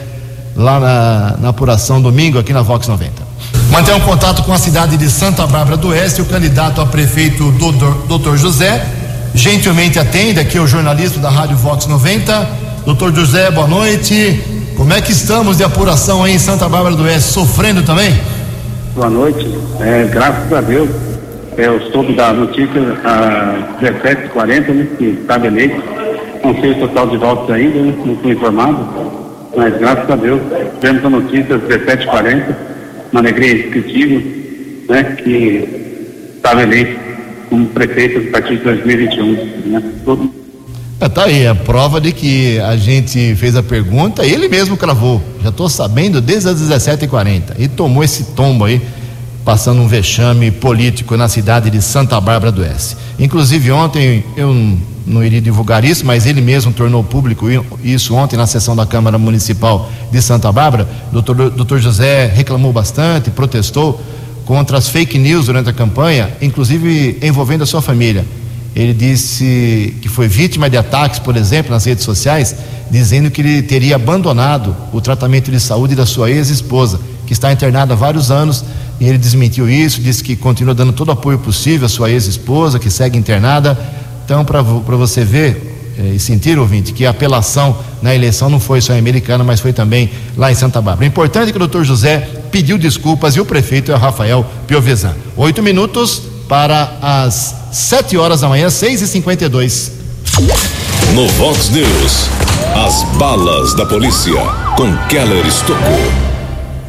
lá 0.57 0.81
na, 0.81 1.37
na 1.39 1.49
apuração 1.51 2.03
domingo, 2.03 2.41
aqui 2.41 2.53
na 2.53 2.61
Vox 2.61 2.89
90. 2.89 3.23
Manter 3.71 3.95
um 3.95 4.01
contato 4.01 4.43
com 4.43 4.53
a 4.53 4.59
cidade 4.59 4.97
de 4.97 5.09
Santa 5.09 5.47
Bárbara 5.47 5.77
do 5.77 5.91
Oeste, 5.91 6.21
o 6.21 6.25
candidato 6.25 6.81
a 6.81 6.87
prefeito, 6.87 7.53
doutor, 7.53 8.07
doutor 8.09 8.37
José, 8.37 8.85
gentilmente 9.33 9.97
atende 9.97 10.41
aqui 10.41 10.59
o 10.59 10.67
jornalista 10.67 11.21
da 11.21 11.31
Rádio 11.31 11.57
Vox 11.57 11.87
90. 11.87 12.49
Doutor 12.85 13.15
José, 13.15 13.49
boa 13.53 13.69
noite. 13.69 14.56
Como 14.77 14.93
é 14.93 15.01
que 15.01 15.11
estamos 15.11 15.57
de 15.57 15.65
apuração 15.65 16.23
aí 16.23 16.35
em 16.35 16.39
Santa 16.39 16.69
Bárbara 16.69 16.95
do 16.95 17.03
Oeste? 17.05 17.33
Sofrendo 17.33 17.83
também? 17.83 18.13
Boa 18.95 19.09
noite. 19.09 19.49
É, 19.81 20.05
graças 20.05 20.53
a 20.53 20.61
Deus, 20.61 20.91
eu 21.57 21.81
soube 21.91 22.13
da 22.13 22.33
notícia 22.35 22.81
às 23.03 23.81
17h40, 23.83 24.69
né, 24.69 24.87
que 24.99 25.05
estava 25.05 25.47
eleito. 25.47 25.83
Não 26.45 26.61
sei 26.61 26.73
o 26.73 26.81
total 26.81 27.07
de 27.09 27.17
votos 27.17 27.51
ainda, 27.51 27.79
né, 27.81 27.95
não 28.05 28.17
fui 28.17 28.33
informado, 28.33 28.87
mas 29.57 29.79
graças 29.79 30.11
a 30.11 30.17
Deus, 30.17 30.41
tivemos 30.79 31.05
a 31.05 31.11
notícia 31.11 31.57
às 31.57 31.63
17h40, 31.63 32.55
uma 33.13 33.21
alegria 33.23 33.53
indescritível, 33.53 34.23
né, 34.91 35.03
que 35.23 36.35
estava 36.37 36.63
eleito 36.63 37.01
como 37.49 37.67
prefeito 37.69 38.29
a 38.29 38.31
partir 38.31 38.59
de 38.59 38.65
2021. 38.65 39.33
Né, 39.71 39.83
todo... 40.05 40.46
É, 40.99 41.11
tá 41.11 41.25
aí, 41.25 41.47
a 41.47 41.55
prova 41.55 42.01
de 42.01 42.11
que 42.11 42.59
a 42.59 42.75
gente 42.75 43.35
fez 43.37 43.55
a 43.55 43.63
pergunta, 43.63 44.25
ele 44.25 44.49
mesmo 44.49 44.79
cravou. 44.79 45.23
Já 45.43 45.51
estou 45.51 45.69
sabendo 45.69 46.23
desde 46.23 46.49
as 46.49 46.59
17h40 46.59 47.53
e 47.59 47.69
tomou 47.69 48.03
esse 48.03 48.25
tombo 48.33 48.65
aí 48.65 48.81
passando 49.45 49.83
um 49.83 49.87
vexame 49.87 50.51
político 50.51 51.15
na 51.15 51.29
cidade 51.29 51.69
de 51.69 51.83
Santa 51.83 52.19
Bárbara 52.19 52.51
do 52.51 52.63
Oeste. 52.63 52.97
Inclusive 53.19 53.71
ontem, 53.71 54.25
eu 54.39 54.55
não 55.07 55.23
iria 55.23 55.41
divulgar 55.41 55.85
isso, 55.85 56.05
mas 56.05 56.25
ele 56.25 56.41
mesmo 56.41 56.73
tornou 56.73 57.05
público 57.05 57.47
isso 57.85 58.15
ontem 58.15 58.37
na 58.37 58.47
sessão 58.47 58.75
da 58.75 58.87
Câmara 58.87 59.19
Municipal 59.19 59.91
de 60.11 60.21
Santa 60.23 60.51
Bárbara. 60.51 60.89
Doutor, 61.13 61.51
doutor 61.51 61.79
José 61.79 62.27
reclamou 62.27 62.73
bastante, 62.73 63.31
protestou 63.31 64.01
contra 64.47 64.79
as 64.79 64.89
fake 64.89 65.19
news 65.19 65.47
durante 65.47 65.69
a 65.69 65.73
campanha, 65.75 66.31
inclusive 66.41 67.19
envolvendo 67.23 67.63
a 67.63 67.67
sua 67.67 67.83
família. 67.83 68.25
Ele 68.77 68.93
disse 68.93 69.97
que 70.03 70.09
foi 70.09 70.29
vítima 70.29 70.69
de 70.69 70.77
ataques, 70.77 71.19
por 71.19 71.35
exemplo, 71.35 71.73
nas 71.73 71.87
redes 71.87 72.05
sociais, 72.05 72.55
dizendo 72.91 73.31
que 73.31 73.41
ele 73.41 73.63
teria 73.63 73.97
abandonado 73.97 74.77
o 74.93 75.01
tratamento 75.01 75.51
de 75.51 75.59
saúde 75.59 75.95
da 75.95 76.05
sua 76.05 76.31
ex-esposa, 76.31 77.01
que 77.27 77.33
está 77.33 77.51
internada 77.51 77.95
há 77.95 77.97
vários 77.97 78.31
anos 78.31 78.63
e 79.01 79.09
ele 79.09 79.17
desmentiu 79.17 79.67
isso, 79.67 80.03
disse 80.03 80.23
que 80.23 80.37
continua 80.37 80.75
dando 80.75 80.93
todo 80.93 81.09
o 81.09 81.13
apoio 81.13 81.39
possível 81.39 81.87
à 81.87 81.89
sua 81.89 82.11
ex-esposa, 82.11 82.79
que 82.79 82.91
segue 82.91 83.17
internada. 83.17 83.79
Então, 84.27 84.45
para 84.45 84.61
você 84.61 85.25
ver 85.25 85.95
eh, 85.99 86.13
e 86.17 86.19
sentir, 86.19 86.59
ouvinte, 86.59 86.93
que 86.93 87.07
a 87.07 87.11
apelação 87.11 87.79
na 88.03 88.15
eleição 88.15 88.51
não 88.51 88.61
foi 88.61 88.83
só 88.83 88.93
em 88.93 88.99
Americana, 88.99 89.43
mas 89.43 89.59
foi 89.59 89.73
também 89.73 90.11
lá 90.37 90.53
em 90.53 90.55
Santa 90.55 90.83
Bárbara. 90.83 91.07
Importante 91.07 91.51
que 91.51 91.57
o 91.57 91.59
doutor 91.59 91.83
José 91.83 92.29
pediu 92.53 92.77
desculpas 92.77 93.37
e 93.37 93.41
o 93.41 93.45
prefeito 93.47 93.91
é 93.91 93.95
o 93.95 93.99
Rafael 93.99 94.45
Piovesan. 94.67 95.15
Oito 95.35 95.63
minutos 95.63 96.36
para 96.49 96.99
as 97.03 97.55
sete 97.73 98.17
horas 98.17 98.41
da 98.41 98.49
manhã, 98.49 98.71
seis 98.71 99.03
e 99.03 99.07
cinquenta 99.07 99.45
e 99.45 99.49
dois. 99.49 99.93
No 101.15 101.27
Vox 101.29 101.71
News, 101.71 102.29
as 102.75 103.03
balas 103.17 103.75
da 103.75 103.87
polícia 103.87 104.35
com 104.77 104.97
Keller 105.09 105.47
Estocou. 105.47 106.27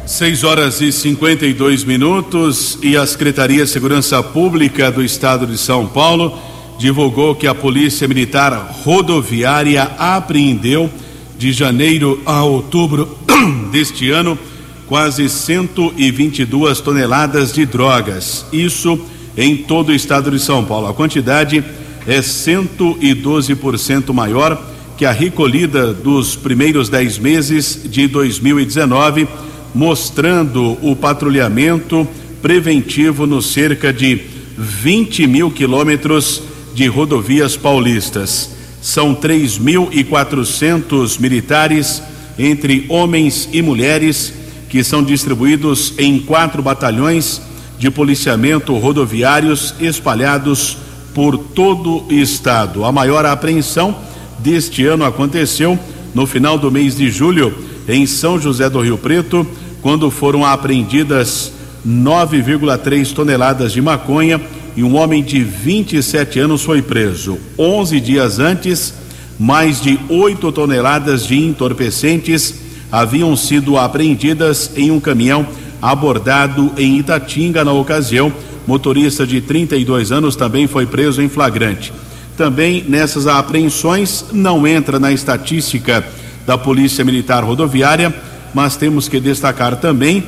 6 0.08 0.42
horas 0.42 0.80
e 0.80 0.90
52 0.90 1.84
minutos 1.84 2.78
e 2.82 2.96
a 2.96 3.06
Secretaria 3.06 3.62
de 3.64 3.70
Segurança 3.70 4.22
Pública 4.22 4.90
do 4.90 5.04
Estado 5.04 5.46
de 5.46 5.58
São 5.58 5.86
Paulo 5.86 6.38
divulgou 6.78 7.34
que 7.34 7.46
a 7.46 7.54
Polícia 7.54 8.08
Militar 8.08 8.74
Rodoviária 8.82 9.82
apreendeu 9.98 10.90
de 11.38 11.52
janeiro 11.52 12.22
a 12.24 12.42
outubro 12.42 13.18
deste 13.70 14.10
ano 14.10 14.38
quase 14.86 15.28
122 15.28 16.80
toneladas 16.80 17.52
de 17.52 17.66
drogas. 17.66 18.46
Isso 18.50 18.98
em 19.38 19.56
todo 19.56 19.88
o 19.90 19.94
estado 19.94 20.32
de 20.32 20.40
São 20.40 20.64
Paulo. 20.64 20.88
A 20.88 20.94
quantidade 20.94 21.62
é 22.08 22.18
112% 22.18 24.12
maior 24.12 24.60
que 24.96 25.06
a 25.06 25.12
recolhida 25.12 25.94
dos 25.94 26.34
primeiros 26.34 26.88
10 26.88 27.18
meses 27.18 27.82
de 27.84 28.08
2019 28.08 29.28
mostrando 29.72 30.76
o 30.82 30.96
patrulhamento 30.96 32.04
preventivo 32.42 33.28
nos 33.28 33.46
cerca 33.46 33.92
de 33.92 34.22
20 34.56 35.28
mil 35.28 35.52
quilômetros 35.52 36.42
de 36.74 36.88
rodovias 36.88 37.56
paulistas. 37.56 38.50
São 38.82 39.14
3.400 39.14 41.20
militares, 41.20 42.02
entre 42.36 42.86
homens 42.88 43.48
e 43.52 43.62
mulheres, 43.62 44.34
que 44.68 44.82
são 44.82 45.04
distribuídos 45.04 45.94
em 45.96 46.18
quatro 46.18 46.60
batalhões 46.60 47.40
de 47.78 47.90
policiamento 47.90 48.76
rodoviários 48.76 49.74
espalhados 49.80 50.76
por 51.14 51.38
todo 51.38 52.04
o 52.04 52.12
estado. 52.12 52.84
A 52.84 52.92
maior 52.92 53.24
apreensão 53.24 53.96
deste 54.38 54.84
ano 54.86 55.04
aconteceu 55.04 55.78
no 56.14 56.26
final 56.26 56.58
do 56.58 56.70
mês 56.70 56.96
de 56.96 57.10
julho 57.10 57.54
em 57.88 58.06
São 58.06 58.38
José 58.38 58.68
do 58.68 58.80
Rio 58.80 58.98
Preto, 58.98 59.46
quando 59.80 60.10
foram 60.10 60.44
apreendidas 60.44 61.52
9,3 61.86 63.12
toneladas 63.12 63.72
de 63.72 63.80
maconha 63.80 64.40
e 64.76 64.82
um 64.82 64.96
homem 64.96 65.22
de 65.22 65.42
27 65.42 66.40
anos 66.40 66.62
foi 66.62 66.82
preso. 66.82 67.38
11 67.58 68.00
dias 68.00 68.38
antes, 68.38 68.94
mais 69.38 69.80
de 69.80 69.98
8 70.08 70.52
toneladas 70.52 71.26
de 71.26 71.36
entorpecentes 71.36 72.54
haviam 72.90 73.36
sido 73.36 73.76
apreendidas 73.76 74.70
em 74.76 74.90
um 74.90 75.00
caminhão 75.00 75.46
abordado 75.80 76.72
em 76.76 76.98
Itatinga 76.98 77.64
na 77.64 77.72
ocasião. 77.72 78.32
Motorista 78.66 79.26
de 79.26 79.40
32 79.40 80.12
anos 80.12 80.36
também 80.36 80.66
foi 80.66 80.86
preso 80.86 81.22
em 81.22 81.28
flagrante. 81.28 81.92
Também 82.36 82.84
nessas 82.86 83.26
apreensões 83.26 84.26
não 84.32 84.66
entra 84.66 84.98
na 85.00 85.10
estatística 85.10 86.04
da 86.46 86.56
Polícia 86.56 87.04
Militar 87.04 87.42
Rodoviária, 87.42 88.14
mas 88.54 88.76
temos 88.76 89.08
que 89.08 89.20
destacar 89.20 89.76
também 89.76 90.24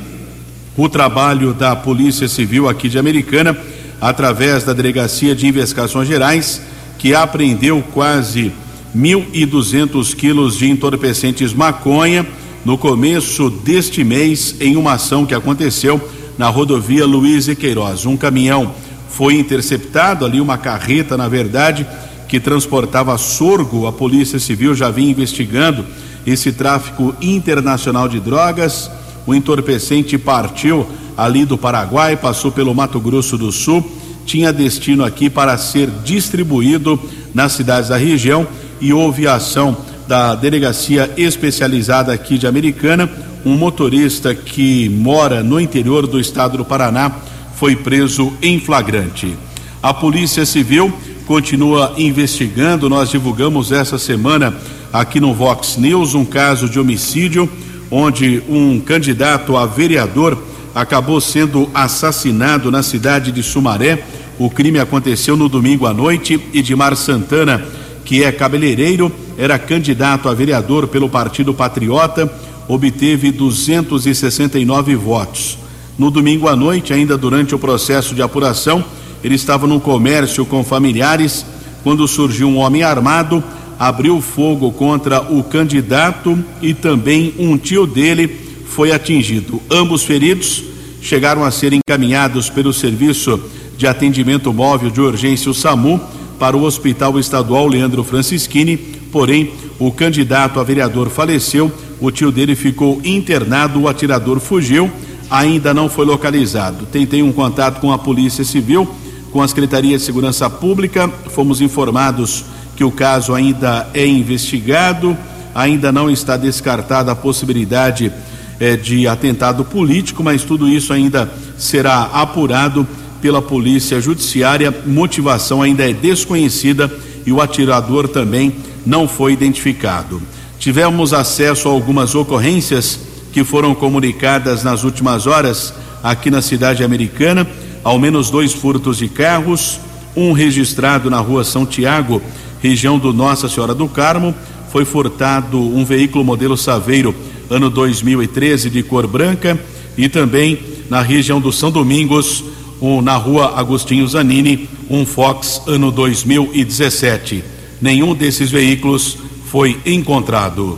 o 0.75 0.89
trabalho 0.89 1.53
da 1.53 1.75
Polícia 1.75 2.27
Civil 2.27 2.67
aqui 2.67 2.89
de 2.89 2.97
Americana, 2.97 3.57
através 3.99 4.63
da 4.63 4.73
Delegacia 4.73 5.35
de 5.35 5.47
Investigações 5.47 6.07
Gerais, 6.07 6.61
que 6.97 7.13
apreendeu 7.13 7.83
quase 7.93 8.51
1.200 8.95 10.15
quilos 10.15 10.57
de 10.57 10.69
entorpecentes 10.69 11.53
maconha 11.53 12.25
no 12.63 12.77
começo 12.77 13.49
deste 13.49 14.03
mês, 14.03 14.55
em 14.59 14.75
uma 14.75 14.93
ação 14.93 15.25
que 15.25 15.33
aconteceu 15.33 15.99
na 16.37 16.47
rodovia 16.49 17.05
Luiz 17.05 17.47
e 17.47 17.55
Queiroz. 17.55 18.05
Um 18.05 18.15
caminhão 18.15 18.73
foi 19.09 19.35
interceptado 19.35 20.25
ali, 20.25 20.39
uma 20.39 20.57
carreta, 20.57 21.17
na 21.17 21.27
verdade, 21.27 21.85
que 22.27 22.39
transportava 22.39 23.17
sorgo. 23.17 23.87
A 23.87 23.91
Polícia 23.91 24.39
Civil 24.39 24.73
já 24.75 24.89
vinha 24.89 25.11
investigando 25.11 25.85
esse 26.25 26.51
tráfico 26.51 27.15
internacional 27.21 28.07
de 28.07 28.19
drogas. 28.19 28.89
O 29.25 29.33
entorpecente 29.33 30.17
partiu 30.17 30.87
ali 31.17 31.45
do 31.45 31.57
Paraguai, 31.57 32.15
passou 32.15 32.51
pelo 32.51 32.73
Mato 32.73 32.99
Grosso 32.99 33.37
do 33.37 33.51
Sul, 33.51 33.85
tinha 34.25 34.53
destino 34.53 35.03
aqui 35.03 35.29
para 35.29 35.57
ser 35.57 35.89
distribuído 36.03 36.99
nas 37.33 37.53
cidades 37.53 37.89
da 37.89 37.97
região 37.97 38.47
e 38.79 38.93
houve 38.93 39.27
ação 39.27 39.77
da 40.11 40.35
delegacia 40.35 41.09
especializada 41.15 42.11
aqui 42.11 42.37
de 42.37 42.45
Americana. 42.45 43.09
Um 43.45 43.55
motorista 43.55 44.35
que 44.35 44.89
mora 44.89 45.41
no 45.41 45.57
interior 45.57 46.05
do 46.05 46.19
estado 46.19 46.57
do 46.57 46.65
Paraná 46.65 47.09
foi 47.55 47.77
preso 47.77 48.33
em 48.41 48.59
flagrante. 48.59 49.37
A 49.81 49.93
Polícia 49.93 50.45
Civil 50.45 50.91
continua 51.25 51.93
investigando. 51.97 52.89
Nós 52.89 53.09
divulgamos 53.09 53.71
essa 53.71 53.97
semana 53.97 54.53
aqui 54.91 55.21
no 55.21 55.33
Vox 55.33 55.77
News 55.77 56.13
um 56.13 56.25
caso 56.25 56.67
de 56.67 56.77
homicídio 56.77 57.49
onde 57.89 58.43
um 58.49 58.81
candidato 58.81 59.55
a 59.55 59.65
vereador 59.65 60.37
acabou 60.75 61.21
sendo 61.21 61.69
assassinado 61.73 62.69
na 62.69 62.83
cidade 62.83 63.31
de 63.31 63.41
Sumaré. 63.41 64.03
O 64.37 64.49
crime 64.49 64.77
aconteceu 64.77 65.37
no 65.37 65.47
domingo 65.47 65.85
à 65.85 65.93
noite. 65.93 66.37
Edmar 66.53 66.97
Santana, 66.97 67.65
que 68.03 68.25
é 68.25 68.31
cabeleireiro, 68.33 69.09
era 69.41 69.57
candidato 69.57 70.29
a 70.29 70.35
vereador 70.35 70.87
pelo 70.87 71.09
Partido 71.09 71.51
Patriota, 71.51 72.31
obteve 72.67 73.31
269 73.31 74.95
votos. 74.95 75.57
No 75.97 76.11
domingo 76.11 76.47
à 76.47 76.55
noite, 76.55 76.93
ainda 76.93 77.17
durante 77.17 77.55
o 77.55 77.59
processo 77.59 78.13
de 78.13 78.21
apuração, 78.21 78.85
ele 79.23 79.33
estava 79.33 79.65
no 79.65 79.79
comércio 79.79 80.45
com 80.45 80.63
familiares 80.63 81.43
quando 81.83 82.07
surgiu 82.07 82.49
um 82.49 82.57
homem 82.57 82.83
armado 82.83 83.43
abriu 83.79 84.21
fogo 84.21 84.71
contra 84.71 85.21
o 85.21 85.43
candidato 85.43 86.37
e 86.61 86.71
também 86.71 87.33
um 87.39 87.57
tio 87.57 87.87
dele 87.87 88.27
foi 88.67 88.91
atingido. 88.91 89.59
Ambos 89.71 90.03
feridos 90.03 90.63
chegaram 91.01 91.43
a 91.43 91.49
ser 91.49 91.73
encaminhados 91.73 92.47
pelo 92.47 92.71
serviço 92.71 93.41
de 93.75 93.87
atendimento 93.87 94.53
móvel 94.53 94.91
de 94.91 95.01
urgência, 95.01 95.49
o 95.49 95.53
SAMU, 95.55 95.99
para 96.37 96.55
o 96.55 96.61
Hospital 96.61 97.17
Estadual 97.17 97.65
Leandro 97.65 98.03
Francischini, 98.03 99.00
porém 99.11 99.51
o 99.79 99.91
candidato 99.91 100.59
a 100.59 100.63
vereador 100.63 101.09
faleceu, 101.09 101.71
o 101.99 102.09
tio 102.11 102.31
dele 102.31 102.55
ficou 102.55 103.01
internado, 103.03 103.81
o 103.81 103.87
atirador 103.87 104.39
fugiu, 104.39 104.89
ainda 105.29 105.73
não 105.73 105.89
foi 105.89 106.05
localizado. 106.05 106.85
Tentei 106.85 107.21
um 107.21 107.31
contato 107.31 107.79
com 107.79 107.91
a 107.91 107.97
Polícia 107.97 108.43
Civil, 108.43 108.87
com 109.31 109.41
a 109.41 109.47
Secretaria 109.47 109.97
de 109.97 110.03
Segurança 110.03 110.49
Pública, 110.49 111.07
fomos 111.29 111.61
informados 111.61 112.43
que 112.75 112.83
o 112.83 112.91
caso 112.91 113.33
ainda 113.33 113.87
é 113.93 114.05
investigado, 114.05 115.15
ainda 115.53 115.91
não 115.91 116.09
está 116.09 116.35
descartada 116.35 117.11
a 117.11 117.15
possibilidade 117.15 118.11
eh, 118.59 118.75
de 118.75 119.07
atentado 119.07 119.63
político, 119.63 120.23
mas 120.23 120.43
tudo 120.43 120.67
isso 120.67 120.91
ainda 120.91 121.31
será 121.57 122.03
apurado 122.13 122.87
pela 123.21 123.41
Polícia 123.41 124.01
Judiciária. 124.01 124.73
Motivação 124.85 125.61
ainda 125.61 125.89
é 125.89 125.93
desconhecida 125.93 126.91
e 127.25 127.31
o 127.31 127.39
atirador 127.39 128.07
também 128.07 128.55
não 128.85 129.07
foi 129.07 129.33
identificado. 129.33 130.21
Tivemos 130.59 131.13
acesso 131.13 131.67
a 131.67 131.71
algumas 131.71 132.13
ocorrências 132.15 132.99
que 133.31 133.43
foram 133.43 133.73
comunicadas 133.73 134.63
nas 134.63 134.83
últimas 134.83 135.25
horas 135.25 135.73
aqui 136.03 136.29
na 136.29 136.41
cidade 136.41 136.83
americana, 136.83 137.47
ao 137.83 137.97
menos 137.97 138.29
dois 138.29 138.53
furtos 138.53 138.97
de 138.97 139.07
carros, 139.07 139.79
um 140.15 140.33
registrado 140.33 141.09
na 141.09 141.19
rua 141.19 141.43
São 141.43 141.65
Tiago, 141.65 142.21
região 142.61 142.99
do 142.99 143.13
Nossa 143.13 143.47
Senhora 143.47 143.73
do 143.73 143.87
Carmo, 143.87 144.35
foi 144.71 144.85
furtado 144.85 145.59
um 145.59 145.83
veículo 145.83 146.23
modelo 146.23 146.57
Saveiro 146.57 147.13
ano 147.49 147.69
2013 147.69 148.69
de 148.69 148.81
cor 148.81 149.05
branca 149.05 149.59
e 149.97 150.07
também 150.07 150.59
na 150.89 151.01
região 151.01 151.41
do 151.41 151.51
São 151.51 151.69
Domingos, 151.69 152.43
um, 152.81 153.01
na 153.01 153.15
rua 153.15 153.59
Agostinho 153.59 154.07
Zanini, 154.07 154.69
um 154.89 155.05
Fox 155.05 155.61
ano 155.67 155.91
2017. 155.91 157.43
Nenhum 157.81 158.13
desses 158.13 158.51
veículos 158.51 159.17
foi 159.47 159.81
encontrado. 159.85 160.77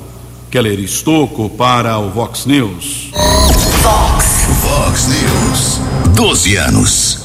Keller 0.50 0.80
Estocco 0.80 1.50
para 1.50 1.98
o 1.98 2.10
Vox 2.10 2.46
News. 2.46 3.12
Vox, 3.82 4.26
Vox 4.62 5.08
News. 5.08 5.82
12 6.16 6.56
anos. 6.56 7.20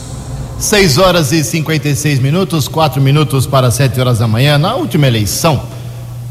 6 0.58 0.98
horas 0.98 1.30
e 1.30 1.44
56 1.44 2.18
minutos, 2.18 2.66
4 2.66 3.00
minutos 3.00 3.46
para 3.46 3.70
7 3.70 4.00
horas 4.00 4.18
da 4.18 4.26
manhã, 4.26 4.58
na 4.58 4.74
última 4.74 5.06
eleição, 5.06 5.62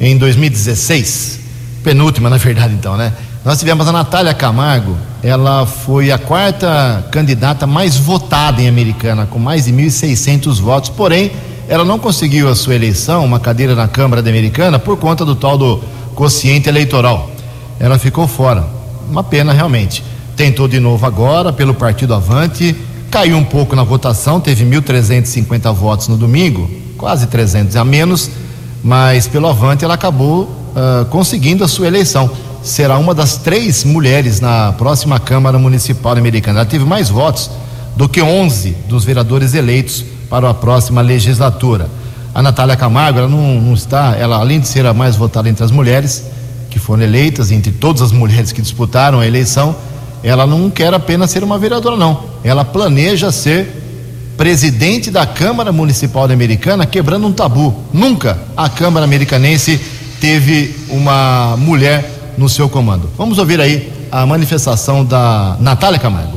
em 0.01 0.17
2016, 0.17 1.39
penúltima 1.81 2.29
na 2.29 2.35
verdade 2.35 2.73
então, 2.73 2.97
né? 2.97 3.13
Nós 3.45 3.57
tivemos 3.57 3.87
a 3.87 3.93
Natália 3.93 4.33
Camargo, 4.33 4.97
ela 5.23 5.65
foi 5.65 6.11
a 6.11 6.17
quarta 6.17 7.07
candidata 7.09 7.65
mais 7.65 7.95
votada 7.95 8.61
em 8.61 8.67
Americana, 8.67 9.25
com 9.25 9.39
mais 9.39 9.63
de 9.63 9.71
1.600 9.71 10.59
votos, 10.59 10.89
porém, 10.89 11.31
ela 11.67 11.83
não 11.83 11.99
conseguiu 11.99 12.47
a 12.47 12.55
sua 12.55 12.75
eleição, 12.75 13.25
uma 13.25 13.39
cadeira 13.39 13.75
na 13.75 13.87
Câmara 13.87 14.21
Americana, 14.21 14.79
por 14.79 14.97
conta 14.97 15.25
do 15.25 15.35
tal 15.35 15.57
do 15.57 15.81
quociente 16.15 16.69
eleitoral. 16.69 17.29
Ela 17.79 17.99
ficou 17.99 18.27
fora. 18.27 18.65
Uma 19.09 19.23
pena, 19.23 19.51
realmente. 19.51 20.03
Tentou 20.35 20.67
de 20.67 20.79
novo 20.79 21.05
agora, 21.05 21.51
pelo 21.51 21.73
Partido 21.73 22.13
Avante, 22.13 22.75
caiu 23.11 23.37
um 23.37 23.43
pouco 23.43 23.75
na 23.75 23.83
votação, 23.83 24.39
teve 24.39 24.63
1.350 24.65 25.73
votos 25.73 26.07
no 26.07 26.15
domingo, 26.15 26.69
quase 26.97 27.27
300 27.27 27.75
a 27.75 27.83
menos, 27.83 28.29
mas 28.83 29.27
pelo 29.27 29.47
Avante 29.47 29.83
ela 29.83 29.95
acabou 29.95 30.43
uh, 30.43 31.05
conseguindo 31.09 31.63
a 31.63 31.67
sua 31.67 31.87
eleição. 31.87 32.29
Será 32.63 32.97
uma 32.97 33.13
das 33.13 33.37
três 33.37 33.83
mulheres 33.83 34.39
na 34.39 34.73
próxima 34.73 35.19
Câmara 35.19 35.57
Municipal 35.57 36.13
Americana. 36.13 36.59
Ela 36.59 36.69
teve 36.69 36.85
mais 36.85 37.09
votos 37.09 37.49
do 37.95 38.07
que 38.07 38.21
11 38.21 38.71
dos 38.87 39.03
vereadores 39.03 39.53
eleitos 39.53 40.05
para 40.29 40.49
a 40.49 40.53
próxima 40.53 41.01
legislatura. 41.01 41.89
A 42.33 42.41
Natália 42.41 42.75
Camargo, 42.75 43.19
ela 43.19 43.27
não, 43.27 43.59
não, 43.59 43.73
está, 43.73 44.15
ela 44.15 44.37
além 44.37 44.59
de 44.59 44.67
ser 44.67 44.85
a 44.85 44.93
mais 44.93 45.15
votada 45.15 45.49
entre 45.49 45.63
as 45.63 45.71
mulheres 45.71 46.25
que 46.69 46.77
foram 46.77 47.03
eleitas, 47.03 47.51
entre 47.51 47.71
todas 47.71 48.01
as 48.01 48.11
mulheres 48.11 48.51
que 48.51 48.61
disputaram 48.61 49.19
a 49.19 49.25
eleição, 49.25 49.75
ela 50.23 50.45
não 50.45 50.69
quer 50.69 50.93
apenas 50.93 51.31
ser 51.31 51.43
uma 51.43 51.57
vereadora, 51.57 51.95
não. 51.95 52.25
Ela 52.43 52.63
planeja 52.63 53.31
ser 53.31 53.83
presidente 54.37 55.09
da 55.09 55.25
Câmara 55.25 55.71
Municipal 55.71 56.27
da 56.27 56.33
Americana, 56.33 56.85
quebrando 56.85 57.25
um 57.25 57.33
tabu. 57.33 57.75
Nunca 57.91 58.37
a 58.55 58.69
Câmara 58.69 59.03
Americanense 59.03 59.79
teve 60.21 60.75
uma 60.89 61.55
mulher 61.57 62.35
no 62.37 62.47
seu 62.47 62.69
comando. 62.69 63.09
Vamos 63.17 63.39
ouvir 63.39 63.59
aí 63.59 63.91
a 64.11 64.25
manifestação 64.25 65.03
da 65.03 65.57
Natália 65.59 65.99
Camargo. 65.99 66.36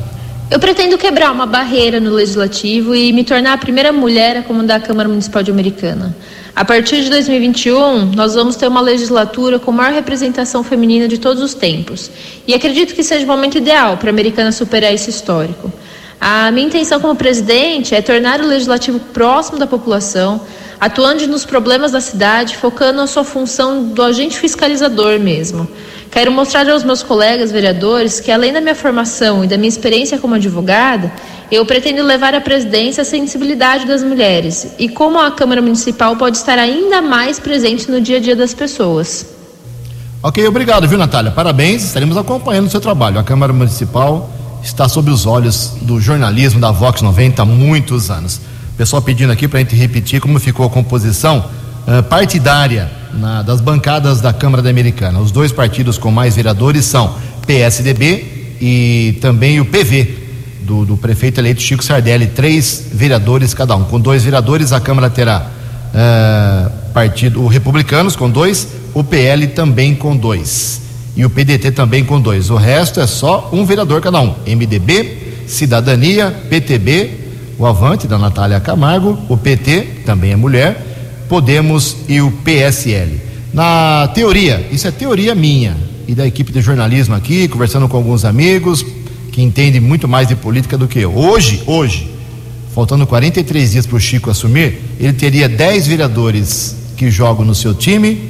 Eu 0.50 0.58
pretendo 0.58 0.98
quebrar 0.98 1.30
uma 1.30 1.46
barreira 1.46 2.00
no 2.00 2.10
legislativo 2.10 2.92
e 2.92 3.12
me 3.12 3.22
tornar 3.22 3.52
a 3.52 3.56
primeira 3.56 3.92
mulher 3.92 4.36
a 4.36 4.42
comandar 4.42 4.78
a 4.78 4.82
Câmara 4.82 5.08
Municipal 5.08 5.44
de 5.44 5.50
Americana. 5.52 6.12
A 6.56 6.64
partir 6.64 7.04
de 7.04 7.08
2021, 7.08 8.06
nós 8.16 8.34
vamos 8.34 8.56
ter 8.56 8.66
uma 8.66 8.80
legislatura 8.80 9.60
com 9.60 9.70
maior 9.70 9.92
representação 9.92 10.64
feminina 10.64 11.06
de 11.06 11.18
todos 11.18 11.40
os 11.40 11.54
tempos. 11.54 12.10
E 12.48 12.52
acredito 12.52 12.96
que 12.96 13.04
seja 13.04 13.24
o 13.24 13.28
momento 13.28 13.58
ideal 13.58 13.96
para 13.96 14.10
a 14.10 14.12
Americana 14.12 14.50
superar 14.50 14.92
esse 14.92 15.08
histórico. 15.08 15.72
A 16.20 16.50
minha 16.50 16.66
intenção 16.66 16.98
como 16.98 17.14
presidente 17.14 17.94
é 17.94 18.02
tornar 18.02 18.40
o 18.40 18.46
legislativo 18.48 18.98
próximo 18.98 19.56
da 19.56 19.68
população, 19.68 20.40
atuando 20.80 21.28
nos 21.28 21.44
problemas 21.44 21.92
da 21.92 22.00
cidade, 22.00 22.56
focando 22.56 23.00
a 23.00 23.06
sua 23.06 23.22
função 23.22 23.84
do 23.84 24.02
agente 24.02 24.36
fiscalizador 24.36 25.20
mesmo. 25.20 25.68
Quero 26.10 26.32
mostrar 26.32 26.68
aos 26.68 26.82
meus 26.82 27.04
colegas 27.04 27.52
vereadores 27.52 28.18
que, 28.18 28.32
além 28.32 28.52
da 28.52 28.60
minha 28.60 28.74
formação 28.74 29.44
e 29.44 29.46
da 29.46 29.56
minha 29.56 29.68
experiência 29.68 30.18
como 30.18 30.34
advogada, 30.34 31.12
eu 31.52 31.64
pretendo 31.64 32.02
levar 32.02 32.34
à 32.34 32.40
presidência 32.40 33.02
a 33.02 33.04
sensibilidade 33.04 33.86
das 33.86 34.02
mulheres 34.02 34.74
e 34.76 34.88
como 34.88 35.20
a 35.20 35.30
Câmara 35.30 35.62
Municipal 35.62 36.16
pode 36.16 36.36
estar 36.36 36.58
ainda 36.58 37.00
mais 37.00 37.38
presente 37.38 37.88
no 37.88 38.00
dia 38.00 38.16
a 38.16 38.20
dia 38.20 38.34
das 38.34 38.52
pessoas. 38.52 39.24
Ok, 40.20 40.44
obrigado, 40.46 40.86
viu, 40.88 40.98
Natália? 40.98 41.30
Parabéns, 41.30 41.84
estaremos 41.84 42.16
acompanhando 42.16 42.66
o 42.66 42.70
seu 42.70 42.80
trabalho. 42.80 43.18
A 43.18 43.22
Câmara 43.22 43.52
Municipal 43.52 44.28
está 44.64 44.88
sob 44.88 45.10
os 45.10 45.26
olhos 45.26 45.74
do 45.80 46.00
jornalismo 46.00 46.60
da 46.60 46.72
Vox 46.72 47.02
90 47.02 47.40
há 47.40 47.44
muitos 47.44 48.10
anos. 48.10 48.40
Pessoal 48.76 49.00
pedindo 49.00 49.32
aqui 49.32 49.46
para 49.46 49.60
a 49.60 49.62
gente 49.62 49.76
repetir 49.76 50.20
como 50.20 50.40
ficou 50.40 50.66
a 50.66 50.70
composição 50.70 51.44
uh, 51.86 52.02
partidária 52.02 52.99
na, 53.12 53.42
das 53.42 53.60
bancadas 53.60 54.20
da 54.20 54.32
Câmara 54.32 54.62
da 54.62 54.70
Americana. 54.70 55.20
Os 55.20 55.30
dois 55.30 55.52
partidos 55.52 55.98
com 55.98 56.10
mais 56.10 56.36
vereadores 56.36 56.84
são 56.84 57.14
PSDB 57.46 58.56
e 58.60 59.18
também 59.20 59.60
o 59.60 59.64
PV, 59.64 60.18
do, 60.62 60.84
do 60.84 60.96
prefeito 60.96 61.40
eleito 61.40 61.60
Chico 61.60 61.82
Sardelli, 61.82 62.26
três 62.28 62.86
vereadores 62.92 63.54
cada 63.54 63.74
um. 63.74 63.84
Com 63.84 63.98
dois 63.98 64.22
vereadores, 64.22 64.72
a 64.72 64.80
Câmara 64.80 65.10
terá 65.10 65.46
uh, 65.90 66.92
partido, 66.92 67.42
o 67.42 67.46
Republicanos 67.46 68.14
com 68.14 68.30
dois, 68.30 68.68
o 68.94 69.02
PL 69.02 69.48
também 69.48 69.94
com 69.94 70.16
dois. 70.16 70.80
E 71.16 71.24
o 71.24 71.30
PDT 71.30 71.72
também 71.72 72.04
com 72.04 72.20
dois. 72.20 72.50
O 72.50 72.56
resto 72.56 73.00
é 73.00 73.06
só 73.06 73.50
um 73.52 73.64
vereador 73.64 74.00
cada 74.00 74.20
um. 74.20 74.34
MDB, 74.46 75.44
Cidadania, 75.46 76.30
PTB, 76.48 77.10
o 77.58 77.66
Avante 77.66 78.06
da 78.06 78.16
Natália 78.16 78.60
Camargo, 78.60 79.18
o 79.28 79.36
PT, 79.36 80.02
também 80.06 80.32
é 80.32 80.36
mulher, 80.36 80.89
Podemos 81.30 81.96
e 82.08 82.20
o 82.20 82.32
PSL. 82.32 83.20
Na 83.54 84.08
teoria, 84.12 84.66
isso 84.72 84.88
é 84.88 84.90
teoria 84.90 85.32
minha 85.32 85.76
e 86.08 86.12
da 86.12 86.26
equipe 86.26 86.50
de 86.50 86.60
jornalismo 86.60 87.14
aqui, 87.14 87.46
conversando 87.46 87.88
com 87.88 87.96
alguns 87.96 88.24
amigos 88.24 88.84
que 89.30 89.40
entendem 89.40 89.80
muito 89.80 90.08
mais 90.08 90.26
de 90.26 90.34
política 90.34 90.76
do 90.76 90.88
que 90.88 90.98
eu. 90.98 91.16
Hoje, 91.16 91.62
hoje, 91.66 92.10
faltando 92.74 93.06
43 93.06 93.70
dias 93.70 93.86
para 93.86 93.96
o 93.96 94.00
Chico 94.00 94.28
assumir, 94.28 94.80
ele 94.98 95.12
teria 95.12 95.48
10 95.48 95.86
vereadores 95.86 96.74
que 96.96 97.08
jogam 97.12 97.44
no 97.44 97.54
seu 97.54 97.76
time, 97.76 98.20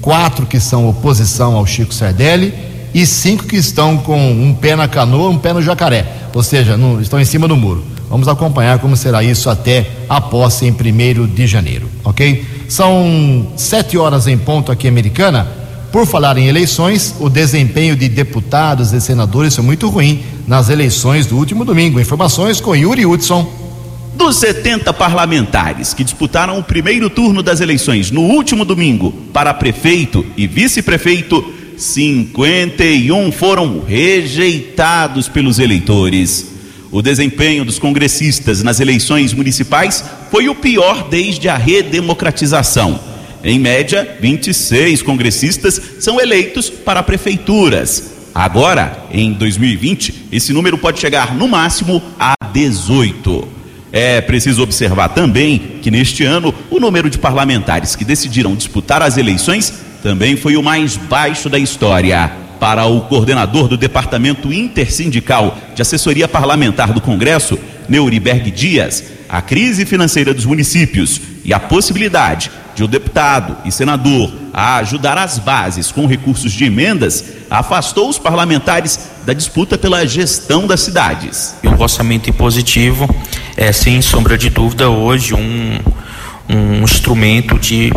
quatro 0.00 0.46
que 0.46 0.58
são 0.58 0.88
oposição 0.88 1.54
ao 1.54 1.66
Chico 1.66 1.92
Sardelli 1.92 2.54
e 2.94 3.04
cinco 3.06 3.44
que 3.44 3.56
estão 3.56 3.96
com 3.98 4.18
um 4.18 4.54
pé 4.54 4.74
na 4.74 4.88
canoa, 4.88 5.28
um 5.28 5.38
pé 5.38 5.52
no 5.52 5.62
jacaré, 5.62 6.06
ou 6.34 6.42
seja, 6.42 6.76
no, 6.76 7.00
estão 7.00 7.20
em 7.20 7.24
cima 7.24 7.46
do 7.46 7.56
muro. 7.56 7.84
Vamos 8.08 8.26
acompanhar 8.26 8.78
como 8.78 8.96
será 8.96 9.22
isso 9.22 9.50
até 9.50 9.86
a 10.08 10.20
posse 10.20 10.64
em 10.66 10.72
1 10.72 11.26
de 11.26 11.46
janeiro, 11.46 11.88
ok? 12.02 12.44
São 12.68 13.48
sete 13.56 13.98
horas 13.98 14.26
em 14.26 14.38
ponto 14.38 14.72
aqui 14.72 14.88
americana. 14.88 15.46
Por 15.92 16.06
falar 16.06 16.36
em 16.36 16.48
eleições, 16.48 17.14
o 17.18 17.30
desempenho 17.30 17.96
de 17.96 18.08
deputados 18.08 18.92
e 18.92 19.00
senadores 19.00 19.54
foi 19.54 19.64
muito 19.64 19.88
ruim 19.88 20.22
nas 20.46 20.68
eleições 20.68 21.26
do 21.26 21.36
último 21.36 21.64
domingo. 21.64 22.00
Informações 22.00 22.60
com 22.60 22.76
Yuri 22.76 23.06
Hudson. 23.06 23.46
Dos 24.14 24.36
70 24.36 24.92
parlamentares 24.94 25.94
que 25.94 26.04
disputaram 26.04 26.58
o 26.58 26.62
primeiro 26.62 27.08
turno 27.08 27.42
das 27.42 27.60
eleições 27.60 28.10
no 28.10 28.22
último 28.22 28.64
domingo 28.64 29.12
para 29.32 29.54
prefeito 29.54 30.26
e 30.36 30.46
vice-prefeito, 30.46 31.54
51 31.78 33.30
foram 33.30 33.80
rejeitados 33.86 35.28
pelos 35.28 35.60
eleitores. 35.60 36.48
O 36.90 37.00
desempenho 37.00 37.64
dos 37.64 37.78
congressistas 37.78 38.62
nas 38.64 38.80
eleições 38.80 39.32
municipais 39.32 40.04
foi 40.30 40.48
o 40.48 40.54
pior 40.54 41.08
desde 41.08 41.48
a 41.48 41.56
redemocratização. 41.56 42.98
Em 43.44 43.60
média, 43.60 44.18
26 44.20 45.02
congressistas 45.02 45.80
são 46.00 46.20
eleitos 46.20 46.68
para 46.68 47.02
prefeituras. 47.02 48.12
Agora, 48.34 49.04
em 49.12 49.32
2020, 49.32 50.26
esse 50.32 50.52
número 50.52 50.76
pode 50.76 50.98
chegar 50.98 51.34
no 51.34 51.46
máximo 51.46 52.02
a 52.18 52.34
18. 52.52 53.48
É 53.92 54.20
preciso 54.20 54.62
observar 54.62 55.10
também 55.10 55.78
que 55.80 55.90
neste 55.90 56.24
ano 56.24 56.52
o 56.70 56.80
número 56.80 57.08
de 57.08 57.18
parlamentares 57.18 57.94
que 57.94 58.04
decidiram 58.04 58.56
disputar 58.56 59.00
as 59.02 59.16
eleições 59.16 59.72
também 60.02 60.36
foi 60.36 60.56
o 60.56 60.62
mais 60.62 60.96
baixo 60.96 61.48
da 61.48 61.58
história. 61.58 62.30
Para 62.60 62.86
o 62.86 63.02
coordenador 63.02 63.68
do 63.68 63.76
Departamento 63.76 64.52
Intersindical 64.52 65.56
de 65.74 65.82
Assessoria 65.82 66.26
Parlamentar 66.26 66.92
do 66.92 67.00
Congresso, 67.00 67.58
Neuriberg 67.88 68.50
Dias, 68.50 69.04
a 69.28 69.40
crise 69.40 69.86
financeira 69.86 70.34
dos 70.34 70.44
municípios 70.44 71.20
e 71.44 71.52
a 71.52 71.60
possibilidade 71.60 72.50
de 72.74 72.82
o 72.82 72.88
deputado 72.88 73.56
e 73.64 73.72
senador 73.72 74.32
a 74.52 74.76
ajudar 74.76 75.18
as 75.18 75.38
bases 75.38 75.90
com 75.92 76.06
recursos 76.06 76.52
de 76.52 76.64
emendas 76.64 77.24
afastou 77.50 78.08
os 78.08 78.18
parlamentares 78.18 78.98
da 79.26 79.32
disputa 79.32 79.76
pela 79.76 80.06
gestão 80.06 80.66
das 80.66 80.80
cidades. 80.80 81.54
O 81.64 81.82
orçamento 81.82 82.30
impositivo 82.30 83.08
é, 83.56 83.72
sem 83.72 84.00
sombra 84.00 84.38
de 84.38 84.50
dúvida, 84.50 84.88
hoje 84.88 85.34
um 85.34 85.78
um 86.48 86.82
instrumento 86.82 87.58
de, 87.58 87.90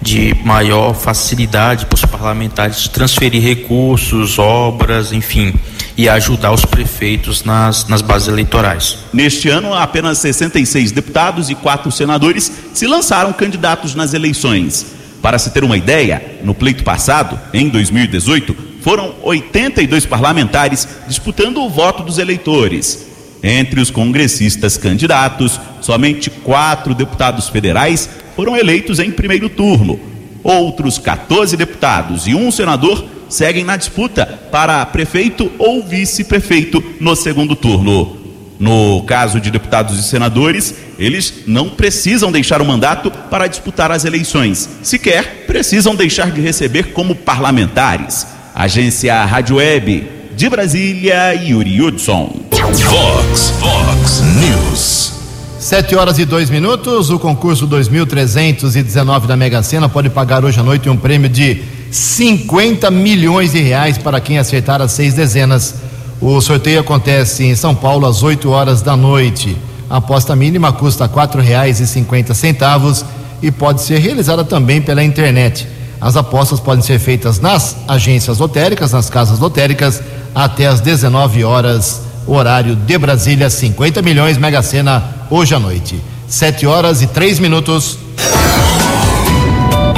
de 0.00 0.34
maior 0.44 0.94
facilidade 0.94 1.86
para 1.86 1.96
os 1.96 2.04
parlamentares 2.04 2.88
transferir 2.88 3.42
recursos, 3.42 4.38
obras, 4.38 5.12
enfim, 5.12 5.52
e 5.96 6.08
ajudar 6.08 6.52
os 6.52 6.64
prefeitos 6.64 7.42
nas, 7.42 7.88
nas 7.88 8.02
bases 8.02 8.28
eleitorais. 8.28 8.98
Neste 9.12 9.48
ano, 9.48 9.74
apenas 9.74 10.18
66 10.18 10.92
deputados 10.92 11.50
e 11.50 11.54
quatro 11.54 11.90
senadores 11.90 12.52
se 12.72 12.86
lançaram 12.86 13.32
candidatos 13.32 13.94
nas 13.94 14.14
eleições. 14.14 14.94
Para 15.22 15.38
se 15.38 15.50
ter 15.50 15.64
uma 15.64 15.76
ideia, 15.76 16.38
no 16.44 16.54
pleito 16.54 16.84
passado, 16.84 17.38
em 17.52 17.68
2018, 17.68 18.54
foram 18.82 19.14
82 19.22 20.06
parlamentares 20.06 20.86
disputando 21.08 21.60
o 21.60 21.68
voto 21.68 22.04
dos 22.04 22.18
eleitores. 22.18 23.05
Entre 23.42 23.80
os 23.80 23.90
congressistas 23.90 24.76
candidatos, 24.76 25.60
somente 25.80 26.30
quatro 26.30 26.94
deputados 26.94 27.48
federais 27.48 28.08
foram 28.34 28.56
eleitos 28.56 28.98
em 28.98 29.10
primeiro 29.10 29.48
turno. 29.48 29.98
Outros 30.42 30.98
14 30.98 31.56
deputados 31.56 32.26
e 32.26 32.34
um 32.34 32.50
senador 32.50 33.04
seguem 33.28 33.64
na 33.64 33.76
disputa 33.76 34.26
para 34.50 34.84
prefeito 34.86 35.50
ou 35.58 35.82
vice-prefeito 35.82 36.82
no 37.00 37.16
segundo 37.16 37.56
turno. 37.56 38.16
No 38.58 39.02
caso 39.02 39.38
de 39.38 39.50
deputados 39.50 39.98
e 39.98 40.02
senadores, 40.02 40.74
eles 40.98 41.42
não 41.46 41.68
precisam 41.68 42.32
deixar 42.32 42.62
o 42.62 42.64
mandato 42.64 43.10
para 43.10 43.46
disputar 43.46 43.92
as 43.92 44.04
eleições, 44.04 44.68
sequer 44.82 45.44
precisam 45.46 45.94
deixar 45.94 46.30
de 46.30 46.40
receber 46.40 46.92
como 46.92 47.14
parlamentares. 47.14 48.26
Agência 48.54 49.22
Rádio 49.24 49.56
Web 49.56 50.08
de 50.34 50.48
Brasília, 50.48 51.34
Yuri 51.34 51.82
Hudson. 51.82 52.45
Vox, 52.74 53.52
Vox 53.60 54.20
News. 54.40 55.12
Sete 55.60 55.94
horas 55.94 56.18
e 56.18 56.24
dois 56.24 56.50
minutos. 56.50 57.10
O 57.10 57.18
concurso 57.18 57.64
2319 57.64 59.28
da 59.28 59.36
Mega 59.36 59.62
Sena 59.62 59.88
pode 59.88 60.10
pagar 60.10 60.44
hoje 60.44 60.58
à 60.58 60.64
noite 60.64 60.88
um 60.88 60.96
prêmio 60.96 61.28
de 61.28 61.62
50 61.92 62.90
milhões 62.90 63.52
de 63.52 63.60
reais 63.60 63.96
para 63.98 64.20
quem 64.20 64.38
acertar 64.38 64.82
as 64.82 64.90
seis 64.90 65.14
dezenas. 65.14 65.76
O 66.20 66.40
sorteio 66.40 66.80
acontece 66.80 67.44
em 67.44 67.54
São 67.54 67.72
Paulo 67.72 68.04
às 68.04 68.24
8 68.24 68.50
horas 68.50 68.82
da 68.82 68.96
noite. 68.96 69.56
A 69.88 69.98
aposta 69.98 70.34
mínima 70.34 70.72
custa 70.72 71.06
quatro 71.06 71.40
reais 71.40 71.78
e 71.78 71.86
cinquenta 71.86 72.34
centavos 72.34 73.04
e 73.40 73.52
pode 73.52 73.80
ser 73.80 73.98
realizada 73.98 74.44
também 74.44 74.82
pela 74.82 75.04
internet. 75.04 75.68
As 76.00 76.16
apostas 76.16 76.58
podem 76.58 76.82
ser 76.82 76.98
feitas 76.98 77.38
nas 77.38 77.76
agências 77.86 78.38
lotéricas, 78.38 78.90
nas 78.90 79.08
casas 79.08 79.38
lotéricas 79.38 80.02
até 80.34 80.66
às 80.66 80.80
19 80.80 81.44
horas, 81.44 82.05
horário 82.26 82.74
de 82.74 82.98
Brasília, 82.98 83.48
50 83.48 84.02
milhões, 84.02 84.36
Mega 84.36 84.62
Sena, 84.62 85.02
hoje 85.30 85.54
à 85.54 85.58
noite. 85.58 86.00
7 86.28 86.66
horas 86.66 87.02
e 87.02 87.06
3 87.06 87.38
minutos. 87.38 87.98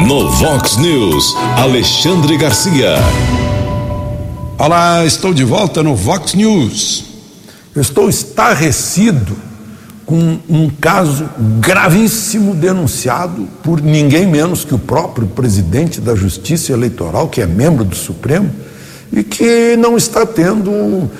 No 0.06 0.30
Vox 0.30 0.76
News, 0.76 1.34
Alexandre 1.56 2.36
Garcia. 2.36 2.96
Olá, 4.58 5.04
estou 5.04 5.32
de 5.32 5.44
volta 5.44 5.82
no 5.82 5.94
Vox 5.94 6.34
News. 6.34 7.04
Eu 7.74 7.82
estou 7.82 8.08
estarrecido 8.08 9.36
com 10.04 10.38
um 10.48 10.70
caso 10.70 11.28
gravíssimo 11.60 12.54
denunciado 12.54 13.46
por 13.62 13.80
ninguém 13.82 14.26
menos 14.26 14.64
que 14.64 14.74
o 14.74 14.78
próprio 14.78 15.26
presidente 15.26 16.00
da 16.00 16.14
Justiça 16.14 16.72
Eleitoral, 16.72 17.28
que 17.28 17.42
é 17.42 17.46
membro 17.46 17.84
do 17.84 17.94
Supremo, 17.94 18.50
e 19.12 19.22
que 19.22 19.76
não 19.76 19.96
está 19.96 20.26
tendo 20.26 21.10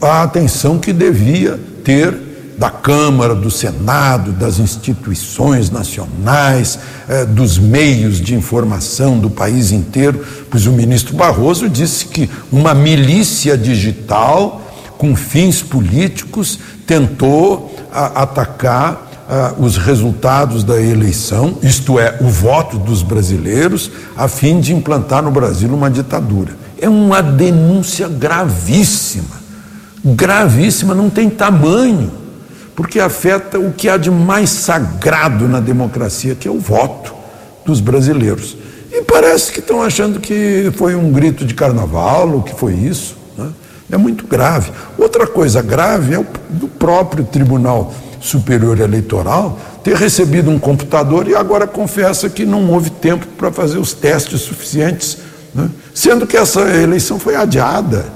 a 0.00 0.22
atenção 0.22 0.78
que 0.78 0.92
devia 0.92 1.58
ter 1.84 2.28
da 2.58 2.70
Câmara, 2.70 3.36
do 3.36 3.50
Senado, 3.52 4.32
das 4.32 4.58
instituições 4.58 5.70
nacionais, 5.70 6.78
eh, 7.08 7.24
dos 7.24 7.56
meios 7.56 8.20
de 8.20 8.34
informação 8.34 9.16
do 9.16 9.30
país 9.30 9.70
inteiro, 9.70 10.24
pois 10.50 10.66
o 10.66 10.72
ministro 10.72 11.16
Barroso 11.16 11.68
disse 11.68 12.06
que 12.06 12.28
uma 12.50 12.74
milícia 12.74 13.56
digital 13.56 14.60
com 14.98 15.14
fins 15.14 15.62
políticos 15.62 16.58
tentou 16.84 17.72
a, 17.92 18.22
atacar 18.22 19.08
a, 19.28 19.54
os 19.56 19.76
resultados 19.76 20.64
da 20.64 20.80
eleição, 20.80 21.58
isto 21.62 22.00
é, 22.00 22.18
o 22.20 22.28
voto 22.28 22.76
dos 22.76 23.04
brasileiros, 23.04 23.88
a 24.16 24.26
fim 24.26 24.58
de 24.58 24.74
implantar 24.74 25.22
no 25.22 25.30
Brasil 25.30 25.72
uma 25.72 25.88
ditadura. 25.88 26.57
É 26.80 26.88
uma 26.88 27.20
denúncia 27.20 28.08
gravíssima, 28.08 29.36
gravíssima, 30.04 30.94
não 30.94 31.10
tem 31.10 31.28
tamanho, 31.28 32.10
porque 32.76 33.00
afeta 33.00 33.58
o 33.58 33.72
que 33.72 33.88
há 33.88 33.96
de 33.96 34.10
mais 34.10 34.50
sagrado 34.50 35.48
na 35.48 35.60
democracia, 35.60 36.34
que 36.34 36.46
é 36.46 36.50
o 36.50 36.58
voto 36.60 37.14
dos 37.64 37.80
brasileiros. 37.80 38.56
E 38.92 39.02
parece 39.02 39.52
que 39.52 39.58
estão 39.58 39.82
achando 39.82 40.20
que 40.20 40.72
foi 40.76 40.94
um 40.94 41.10
grito 41.12 41.44
de 41.44 41.54
carnaval, 41.54 42.30
ou 42.30 42.42
que 42.42 42.54
foi 42.54 42.74
isso. 42.74 43.16
Né? 43.36 43.50
É 43.92 43.96
muito 43.96 44.26
grave. 44.26 44.70
Outra 44.96 45.26
coisa 45.26 45.60
grave 45.60 46.14
é 46.14 46.18
o 46.18 46.26
do 46.48 46.68
próprio 46.68 47.24
Tribunal 47.24 47.92
Superior 48.20 48.80
Eleitoral 48.80 49.58
ter 49.82 49.96
recebido 49.96 50.50
um 50.50 50.58
computador 50.58 51.28
e 51.28 51.34
agora 51.34 51.66
confessa 51.66 52.28
que 52.28 52.44
não 52.44 52.70
houve 52.70 52.90
tempo 52.90 53.26
para 53.38 53.50
fazer 53.50 53.78
os 53.78 53.92
testes 53.92 54.42
suficientes 54.42 55.18
né? 55.54 55.68
Sendo 55.94 56.26
que 56.26 56.36
essa 56.36 56.60
eleição 56.60 57.18
foi 57.18 57.34
adiada. 57.34 58.06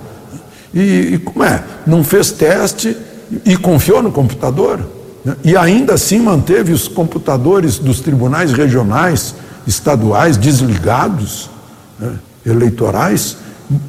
E, 0.73 1.15
e, 1.15 1.19
como 1.19 1.45
é? 1.45 1.63
Não 1.87 2.03
fez 2.03 2.31
teste 2.31 2.97
e 3.45 3.57
confiou 3.57 4.03
no 4.03 4.13
computador. 4.13 4.81
Né? 5.25 5.37
E 5.45 5.57
ainda 5.57 5.95
assim 5.95 6.21
manteve 6.21 6.73
os 6.73 6.89
computadores 6.89 7.79
dos 7.79 8.01
tribunais 8.01 8.53
regionais, 8.53 9.35
estaduais, 9.67 10.37
desligados, 10.37 11.51
né? 11.99 12.13
eleitorais, 12.45 13.37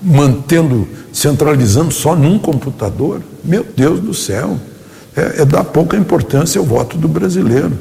mantendo, 0.01 0.87
centralizando 1.11 1.93
só 1.93 2.15
num 2.15 2.37
computador. 2.37 3.21
Meu 3.43 3.65
Deus 3.75 3.99
do 3.99 4.13
céu! 4.13 4.57
É, 5.15 5.41
é 5.41 5.63
pouca 5.63 5.95
importância 5.95 6.59
ao 6.59 6.65
voto 6.65 6.97
do 6.97 7.07
brasileiro. 7.07 7.71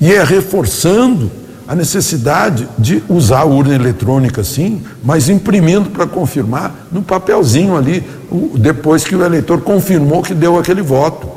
E 0.00 0.12
é 0.12 0.22
reforçando 0.22 1.30
a 1.70 1.74
necessidade 1.76 2.68
de 2.76 3.00
usar 3.08 3.42
a 3.42 3.44
urna 3.44 3.72
eletrônica, 3.72 4.42
sim, 4.42 4.82
mas 5.04 5.28
imprimindo 5.28 5.88
para 5.90 6.04
confirmar 6.04 6.88
no 6.90 7.00
papelzinho 7.00 7.76
ali, 7.76 8.04
depois 8.56 9.04
que 9.04 9.14
o 9.14 9.24
eleitor 9.24 9.60
confirmou 9.60 10.20
que 10.20 10.34
deu 10.34 10.58
aquele 10.58 10.82
voto. 10.82 11.28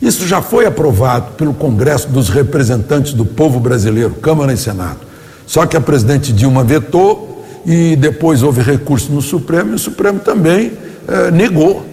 Isso 0.00 0.28
já 0.28 0.40
foi 0.40 0.64
aprovado 0.64 1.32
pelo 1.32 1.52
Congresso 1.52 2.08
dos 2.08 2.28
Representantes 2.28 3.12
do 3.12 3.26
Povo 3.26 3.58
Brasileiro, 3.58 4.10
Câmara 4.10 4.52
e 4.52 4.56
Senado. 4.56 5.00
Só 5.44 5.66
que 5.66 5.76
a 5.76 5.80
presidente 5.80 6.32
Dilma 6.32 6.62
vetou 6.62 7.44
e 7.66 7.96
depois 7.96 8.44
houve 8.44 8.62
recurso 8.62 9.10
no 9.10 9.20
Supremo 9.20 9.72
e 9.72 9.74
o 9.74 9.78
Supremo 9.78 10.20
também 10.20 10.74
eh, 11.08 11.32
negou. 11.32 11.84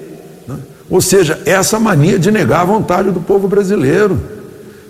Né? 0.47 0.55
Ou 0.87 1.01
seja, 1.01 1.41
essa 1.47 1.79
mania 1.79 2.19
de 2.19 2.29
negar 2.29 2.61
a 2.61 2.65
vontade 2.65 3.09
do 3.09 3.21
povo 3.21 3.47
brasileiro. 3.47 4.36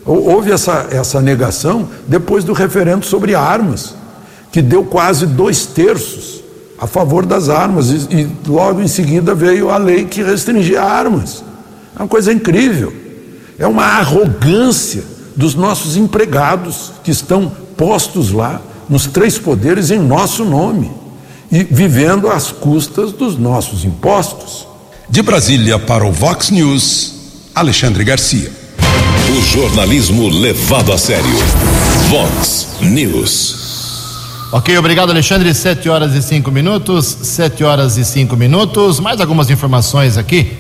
Houve 0.08 0.52
essa, 0.54 0.88
essa 0.90 1.22
negação 1.22 1.90
depois 2.08 2.46
do 2.46 2.54
referendo 2.54 3.06
sobre 3.06 3.36
armas, 3.36 3.94
que 4.52 4.62
deu 4.62 4.86
quase 4.86 5.26
dois 5.26 5.66
terços 5.66 6.42
a 6.80 6.88
favor 6.88 7.26
das 7.26 7.50
armas, 7.50 7.90
e, 7.90 8.16
e 8.16 8.30
logo 8.48 8.82
em 8.82 8.88
seguida 8.88 9.36
veio 9.36 9.70
a 9.70 9.78
lei 9.78 10.06
que 10.06 10.24
restringia 10.24 10.82
armas. 10.82 11.44
É 11.94 12.02
uma 12.02 12.08
coisa 12.08 12.32
incrível. 12.32 12.94
É 13.60 13.68
uma 13.68 13.84
arrogância 13.84 15.04
dos 15.36 15.56
nossos 15.56 15.98
empregados 15.98 16.94
que 17.04 17.12
estão 17.12 17.52
postos 17.76 18.32
lá, 18.32 18.62
nos 18.88 19.08
três 19.08 19.38
poderes, 19.38 19.92
em 19.92 20.00
nosso 20.00 20.46
nome, 20.46 20.90
e 21.52 21.64
vivendo 21.64 22.30
às 22.30 22.52
custas 22.52 23.12
dos 23.12 23.38
nossos 23.38 23.84
impostos. 23.84 24.66
De 25.10 25.22
Brasília 25.22 25.78
para 25.78 26.06
o 26.06 26.12
Vox 26.12 26.50
News, 26.50 27.14
Alexandre 27.54 28.04
Garcia. 28.04 28.67
O 29.30 29.42
jornalismo 29.42 30.30
levado 30.30 30.94
a 30.94 30.98
sério. 30.98 31.26
Vox 32.10 32.78
News. 32.80 34.48
Ok, 34.54 34.78
obrigado 34.78 35.10
Alexandre. 35.10 35.54
Sete 35.54 35.90
horas 35.90 36.14
e 36.14 36.24
cinco 36.24 36.50
minutos. 36.50 37.06
Sete 37.24 37.62
horas 37.62 37.98
e 37.98 38.06
cinco 38.06 38.38
minutos. 38.38 39.02
Mais 39.02 39.20
algumas 39.20 39.50
informações 39.50 40.18
aqui 40.18 40.56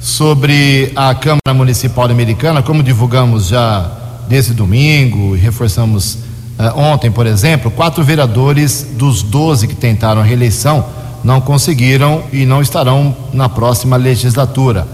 sobre 0.00 0.92
a 0.96 1.14
Câmara 1.14 1.52
Municipal 1.54 2.06
Americana, 2.06 2.62
como 2.62 2.82
divulgamos 2.82 3.48
já 3.48 3.90
desde 4.26 4.54
domingo 4.54 5.36
e 5.36 5.38
reforçamos 5.38 6.14
uh, 6.58 6.74
ontem, 6.74 7.10
por 7.10 7.26
exemplo, 7.26 7.70
quatro 7.70 8.02
vereadores 8.02 8.86
dos 8.92 9.22
12 9.22 9.68
que 9.68 9.74
tentaram 9.74 10.22
a 10.22 10.24
reeleição 10.24 10.86
não 11.22 11.40
conseguiram 11.40 12.22
e 12.32 12.46
não 12.46 12.62
estarão 12.62 13.14
na 13.34 13.48
próxima 13.48 13.96
legislatura. 13.96 14.86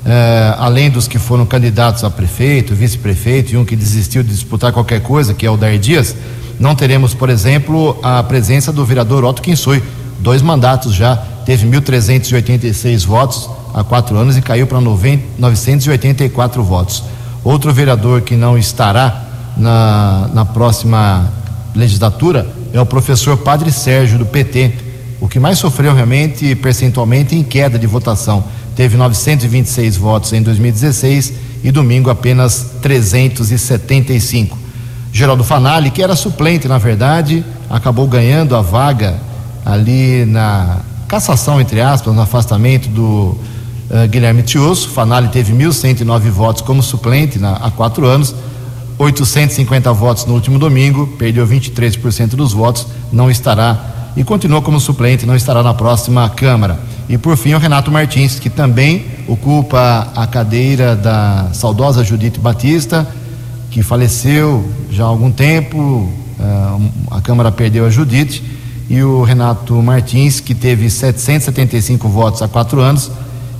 Uh, 0.00 0.56
além 0.58 0.88
dos 0.88 1.06
que 1.06 1.18
foram 1.18 1.44
candidatos 1.44 2.04
a 2.04 2.10
prefeito, 2.10 2.74
vice-prefeito 2.74 3.52
e 3.52 3.56
um 3.56 3.64
que 3.64 3.76
desistiu 3.76 4.22
de 4.22 4.30
disputar 4.30 4.72
qualquer 4.72 5.02
coisa, 5.02 5.34
que 5.34 5.44
é 5.44 5.50
o 5.50 5.58
Dair 5.58 5.78
Dias, 5.78 6.16
não 6.58 6.74
teremos, 6.74 7.12
por 7.14 7.28
exemplo, 7.28 7.98
a 8.02 8.22
presença 8.22 8.72
do 8.72 8.84
vereador 8.84 9.24
Otto 9.24 9.42
Kinsui, 9.42 9.82
dois 10.20 10.40
mandatos 10.42 10.94
já, 10.94 11.16
teve 11.44 11.66
1.386 11.66 13.06
votos 13.06 13.48
há 13.74 13.84
quatro 13.84 14.16
anos 14.16 14.36
e 14.36 14.42
caiu 14.42 14.66
para 14.66 14.80
984 14.80 16.62
votos. 16.62 17.02
Outro 17.42 17.72
vereador 17.72 18.20
que 18.22 18.36
não 18.36 18.58
estará 18.58 19.24
na, 19.56 20.30
na 20.32 20.44
próxima 20.44 21.30
legislatura 21.74 22.46
é 22.72 22.80
o 22.80 22.86
professor 22.86 23.36
Padre 23.38 23.72
Sérgio, 23.72 24.18
do 24.18 24.26
PT, 24.26 24.72
o 25.20 25.28
que 25.28 25.38
mais 25.38 25.58
sofreu 25.58 25.94
realmente 25.94 26.54
percentualmente 26.54 27.34
em 27.34 27.42
queda 27.42 27.78
de 27.78 27.86
votação. 27.86 28.44
Teve 28.80 28.96
926 28.96 29.98
votos 29.98 30.32
em 30.32 30.40
2016 30.40 31.34
e 31.62 31.70
domingo 31.70 32.08
apenas 32.08 32.76
375. 32.80 34.56
Geraldo 35.12 35.44
Fanali, 35.44 35.90
que 35.90 36.02
era 36.02 36.16
suplente, 36.16 36.66
na 36.66 36.78
verdade, 36.78 37.44
acabou 37.68 38.08
ganhando 38.08 38.56
a 38.56 38.62
vaga 38.62 39.18
ali 39.66 40.24
na 40.24 40.78
cassação, 41.06 41.60
entre 41.60 41.78
aspas, 41.78 42.14
no 42.14 42.22
afastamento 42.22 42.88
do 42.88 43.38
uh, 43.90 44.08
Guilherme 44.08 44.42
Tiosso. 44.42 44.88
Fanali 44.88 45.28
teve 45.28 45.52
1.109 45.52 46.30
votos 46.30 46.62
como 46.62 46.82
suplente 46.82 47.38
na, 47.38 47.56
há 47.56 47.70
quatro 47.70 48.06
anos, 48.06 48.34
850 48.96 49.92
votos 49.92 50.24
no 50.24 50.32
último 50.32 50.58
domingo, 50.58 51.06
perdeu 51.18 51.46
23% 51.46 52.28
dos 52.28 52.54
votos, 52.54 52.86
não 53.12 53.30
estará 53.30 54.12
e 54.16 54.24
continua 54.24 54.62
como 54.62 54.80
suplente, 54.80 55.26
não 55.26 55.36
estará 55.36 55.62
na 55.62 55.74
próxima 55.74 56.30
Câmara. 56.30 56.80
E 57.10 57.18
por 57.18 57.36
fim, 57.36 57.54
o 57.54 57.58
Renato 57.58 57.90
Martins, 57.90 58.38
que 58.38 58.48
também 58.48 59.04
ocupa 59.26 60.12
a 60.14 60.28
cadeira 60.28 60.94
da 60.94 61.48
saudosa 61.52 62.04
Judite 62.04 62.38
Batista, 62.38 63.04
que 63.68 63.82
faleceu 63.82 64.64
já 64.92 65.02
há 65.02 65.06
algum 65.08 65.28
tempo, 65.28 65.76
uh, 66.38 66.90
a 67.10 67.20
Câmara 67.20 67.50
perdeu 67.50 67.84
a 67.84 67.90
Judite, 67.90 68.44
e 68.88 69.02
o 69.02 69.24
Renato 69.24 69.74
Martins, 69.82 70.38
que 70.38 70.54
teve 70.54 70.88
775 70.88 72.08
votos 72.08 72.42
há 72.42 72.46
quatro 72.46 72.80
anos, 72.80 73.10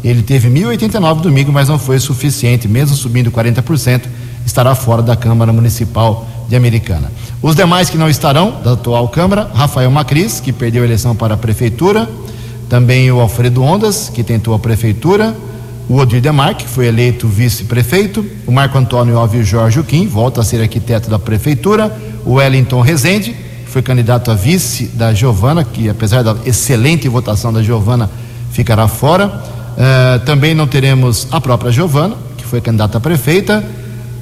ele 0.04 0.22
teve 0.22 0.48
1.089 0.48 1.20
domingo, 1.20 1.50
mas 1.50 1.68
não 1.68 1.76
foi 1.76 1.98
suficiente, 1.98 2.68
mesmo 2.68 2.94
subindo 2.94 3.32
40%, 3.32 4.02
estará 4.46 4.76
fora 4.76 5.02
da 5.02 5.16
Câmara 5.16 5.52
Municipal 5.52 6.24
de 6.48 6.54
Americana. 6.54 7.10
Os 7.42 7.56
demais 7.56 7.90
que 7.90 7.98
não 7.98 8.08
estarão 8.08 8.60
da 8.62 8.74
atual 8.74 9.08
Câmara, 9.08 9.50
Rafael 9.52 9.90
Macris, 9.90 10.38
que 10.38 10.52
perdeu 10.52 10.82
a 10.82 10.86
eleição 10.86 11.16
para 11.16 11.34
a 11.34 11.36
Prefeitura, 11.36 12.08
também 12.70 13.10
o 13.10 13.20
Alfredo 13.20 13.64
Ondas, 13.64 14.08
que 14.08 14.22
tentou 14.22 14.54
a 14.54 14.58
Prefeitura, 14.58 15.36
o 15.88 15.96
Odir 15.96 16.20
Demar, 16.20 16.54
que 16.54 16.68
foi 16.68 16.86
eleito 16.86 17.26
vice-prefeito, 17.26 18.24
o 18.46 18.52
Marco 18.52 18.78
Antônio 18.78 19.18
Alves 19.18 19.44
Jorge 19.44 19.82
Quim, 19.82 20.06
volta 20.06 20.40
a 20.40 20.44
ser 20.44 20.62
arquiteto 20.62 21.10
da 21.10 21.18
Prefeitura, 21.18 21.92
o 22.24 22.34
Wellington 22.34 22.80
Rezende, 22.80 23.32
que 23.32 23.70
foi 23.70 23.82
candidato 23.82 24.30
a 24.30 24.34
vice 24.34 24.84
da 24.94 25.12
Giovana, 25.12 25.64
que 25.64 25.88
apesar 25.88 26.22
da 26.22 26.36
excelente 26.46 27.08
votação 27.08 27.52
da 27.52 27.60
Giovana, 27.60 28.08
ficará 28.52 28.86
fora. 28.86 29.26
Uh, 29.26 30.24
também 30.24 30.54
não 30.54 30.68
teremos 30.68 31.26
a 31.32 31.40
própria 31.40 31.72
Giovana, 31.72 32.14
que 32.36 32.44
foi 32.44 32.60
candidata 32.60 32.98
a 32.98 33.00
prefeita, 33.00 33.64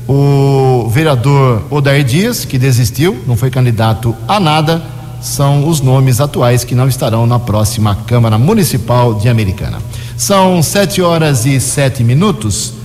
o 0.08 0.88
vereador 0.88 1.64
Odair 1.68 2.02
Dias, 2.02 2.46
que 2.46 2.58
desistiu, 2.58 3.18
não 3.26 3.36
foi 3.36 3.50
candidato 3.50 4.16
a 4.26 4.40
nada, 4.40 4.82
são 5.20 5.68
os 5.68 5.80
nomes 5.80 6.20
atuais 6.20 6.64
que 6.64 6.74
não 6.74 6.88
estarão 6.88 7.26
na 7.26 7.38
próxima 7.38 7.94
Câmara 8.06 8.38
Municipal 8.38 9.14
de 9.14 9.28
Americana. 9.28 9.78
São 10.16 10.62
sete 10.62 11.02
horas 11.02 11.46
e 11.46 11.60
sete 11.60 12.02
minutos. 12.02 12.77